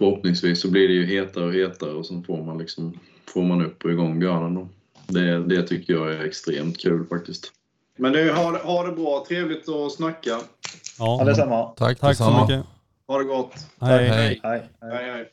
[0.00, 2.98] förhoppningsvis så blir det ju hetare och hetare och sen får man liksom
[3.34, 4.68] får man upp och igång björnen då.
[5.06, 7.52] Det, det tycker jag är extremt kul faktiskt.
[7.96, 9.24] Men du, ha, ha det bra.
[9.28, 10.30] Trevligt att snacka.
[10.30, 10.40] Ja,
[10.98, 11.64] Ja, detsamma.
[11.64, 12.40] Tack, tack så detsamma.
[12.46, 12.66] mycket.
[13.06, 13.54] Ha det gott.
[13.80, 14.08] Hej.
[14.08, 14.40] Hej.
[14.42, 14.62] Hej.
[14.80, 15.28] Hej, hej.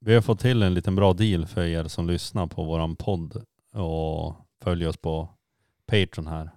[0.00, 3.42] Vi har fått till en liten bra deal för er som lyssnar på våran podd
[3.74, 5.28] och följer oss på
[5.86, 6.50] Patreon här.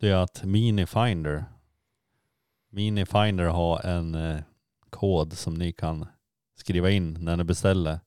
[0.00, 1.44] Det är att Minifinder
[2.70, 4.36] Minifinder har en eh,
[4.92, 6.06] kod som ni kan
[6.58, 8.00] skriva in när ni beställer.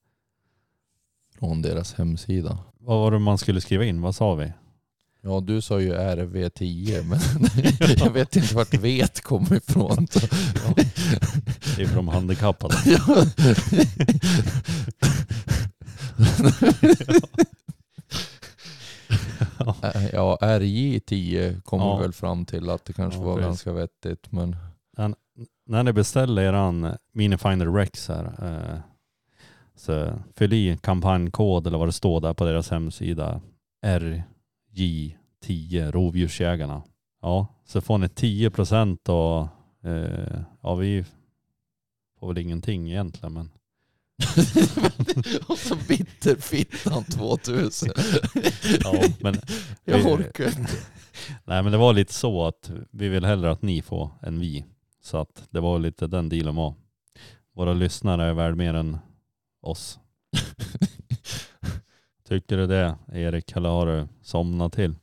[1.39, 2.57] Från deras hemsida.
[2.79, 4.01] Vad var det man skulle skriva in?
[4.01, 4.51] Vad sa vi?
[5.21, 7.19] Ja, du sa ju RV10, men
[7.97, 10.07] jag vet inte vart vet kommer ifrån.
[10.07, 10.19] Så.
[11.75, 12.75] Det är de handikappade.
[19.59, 19.75] Ja.
[20.13, 21.97] ja, RJ10 kom Ja.
[21.97, 23.45] väl fram till att det kanske Ja, var precis.
[23.47, 24.31] ganska vettigt.
[24.31, 24.55] Men
[25.67, 28.79] När ni beställer eran Minifinder Rex här eh,
[29.75, 33.41] så fyll i kampanjkod eller vad det står där på deras hemsida.
[33.85, 36.83] RJ10 Rovdjursjägarna.
[37.21, 39.41] Ja, så får ni 10 procent och
[39.83, 41.05] eh, ja, vi
[42.19, 43.51] var väl ingenting egentligen men
[45.47, 47.89] och så Bitterfittan 2000.
[48.83, 49.35] ja, men
[49.83, 50.71] Jag orkar inte.
[51.45, 54.65] Nej men det var lite så att vi vill hellre att ni får än vi.
[55.05, 56.73] Så att det var lite den dealen var.
[57.53, 58.97] Våra lyssnare är värd mer än
[59.61, 59.99] oss.
[62.27, 64.95] Tycker du det Erik eller har du somnat till?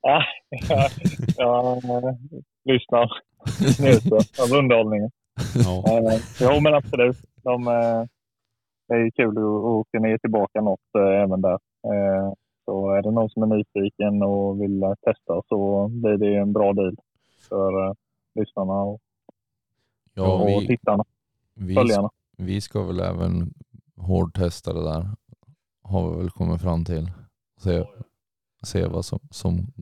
[0.00, 0.22] Ja,
[1.36, 1.82] jag
[2.64, 3.10] lyssnar.
[3.82, 5.10] Njuter av underhållningen.
[5.64, 7.16] Ja, Eh, Jo, men absolut.
[7.42, 8.04] De, eh,
[8.88, 11.58] det är ju kul att, kunna ge tillbaka något eh, även där.
[11.86, 12.32] Eh,
[12.64, 16.72] Så är det någon som är nyfiken och vill testa så blir det en bra
[16.72, 16.96] deal
[17.48, 17.94] för
[18.34, 19.00] lyssnarna och,
[20.14, 21.04] Ja, och vi, tittarna,
[21.54, 22.10] vi, följarna.
[22.36, 23.54] vi ska väl även
[23.96, 25.08] hårdtesta det där.
[25.82, 27.10] Har vi väl kommit fram till.
[27.56, 27.84] Se,
[28.62, 29.72] se vad som, som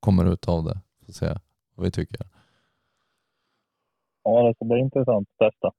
[0.00, 0.80] kommer ut av det.
[1.06, 1.26] Får se
[1.74, 2.26] vad vi tycker.
[4.24, 5.70] Ja, det ska bli intressant att testa.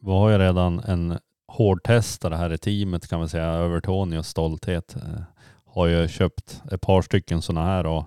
[0.00, 3.44] vi har ju redan en hårdtestare här i teamet kan man säga.
[3.44, 4.96] Övertonius stolthet.
[4.96, 5.20] eh,
[5.64, 8.04] Har ju köpt ett par stycken sådana här och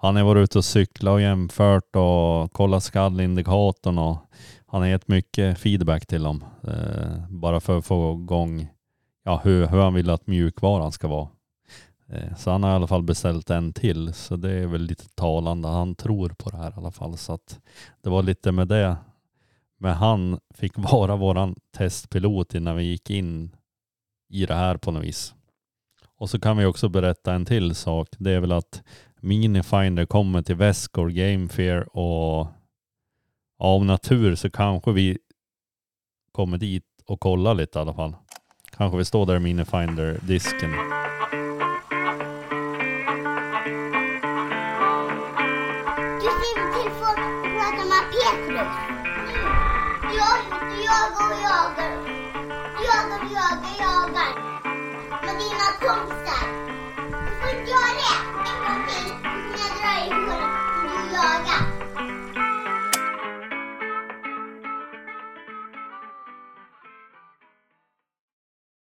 [0.00, 4.18] han har varit ute och cyklat och jämfört och kollat skallindikatorn och
[4.66, 6.44] han har gett mycket feedback till dem.
[6.62, 8.68] Eh, bara för att få igång
[9.24, 11.28] ja, hur, hur han vill att mjukvaran ska vara.
[12.08, 14.14] Eh, så han har i alla fall beställt en till.
[14.14, 15.68] Så det är väl lite talande.
[15.68, 17.16] Han tror på det här i alla fall.
[17.16, 17.60] Så att
[18.02, 18.96] det var lite med det.
[19.78, 23.56] Men han fick vara våran testpilot innan vi gick in
[24.28, 25.34] i det här på något vis.
[26.16, 28.08] Och så kan vi också berätta en till sak.
[28.18, 28.82] Det är väl att
[29.20, 32.48] Minifinder kommer till Vescor Gamefair och
[33.58, 35.18] av natur så kanske vi
[36.32, 38.16] kommer dit och kollar lite i alla fall.
[38.76, 40.70] Kanske vi står där i Minifinder-disken.
[46.20, 48.74] Du skriver till folk och pratar med Petrus.
[50.18, 50.38] Jag
[50.86, 51.92] jagar och jagar.
[52.86, 54.32] Jagar och jagar, jagar.
[55.24, 56.67] Med dina kompisar.
[57.68, 58.02] 热烈，
[58.86, 59.27] 开心。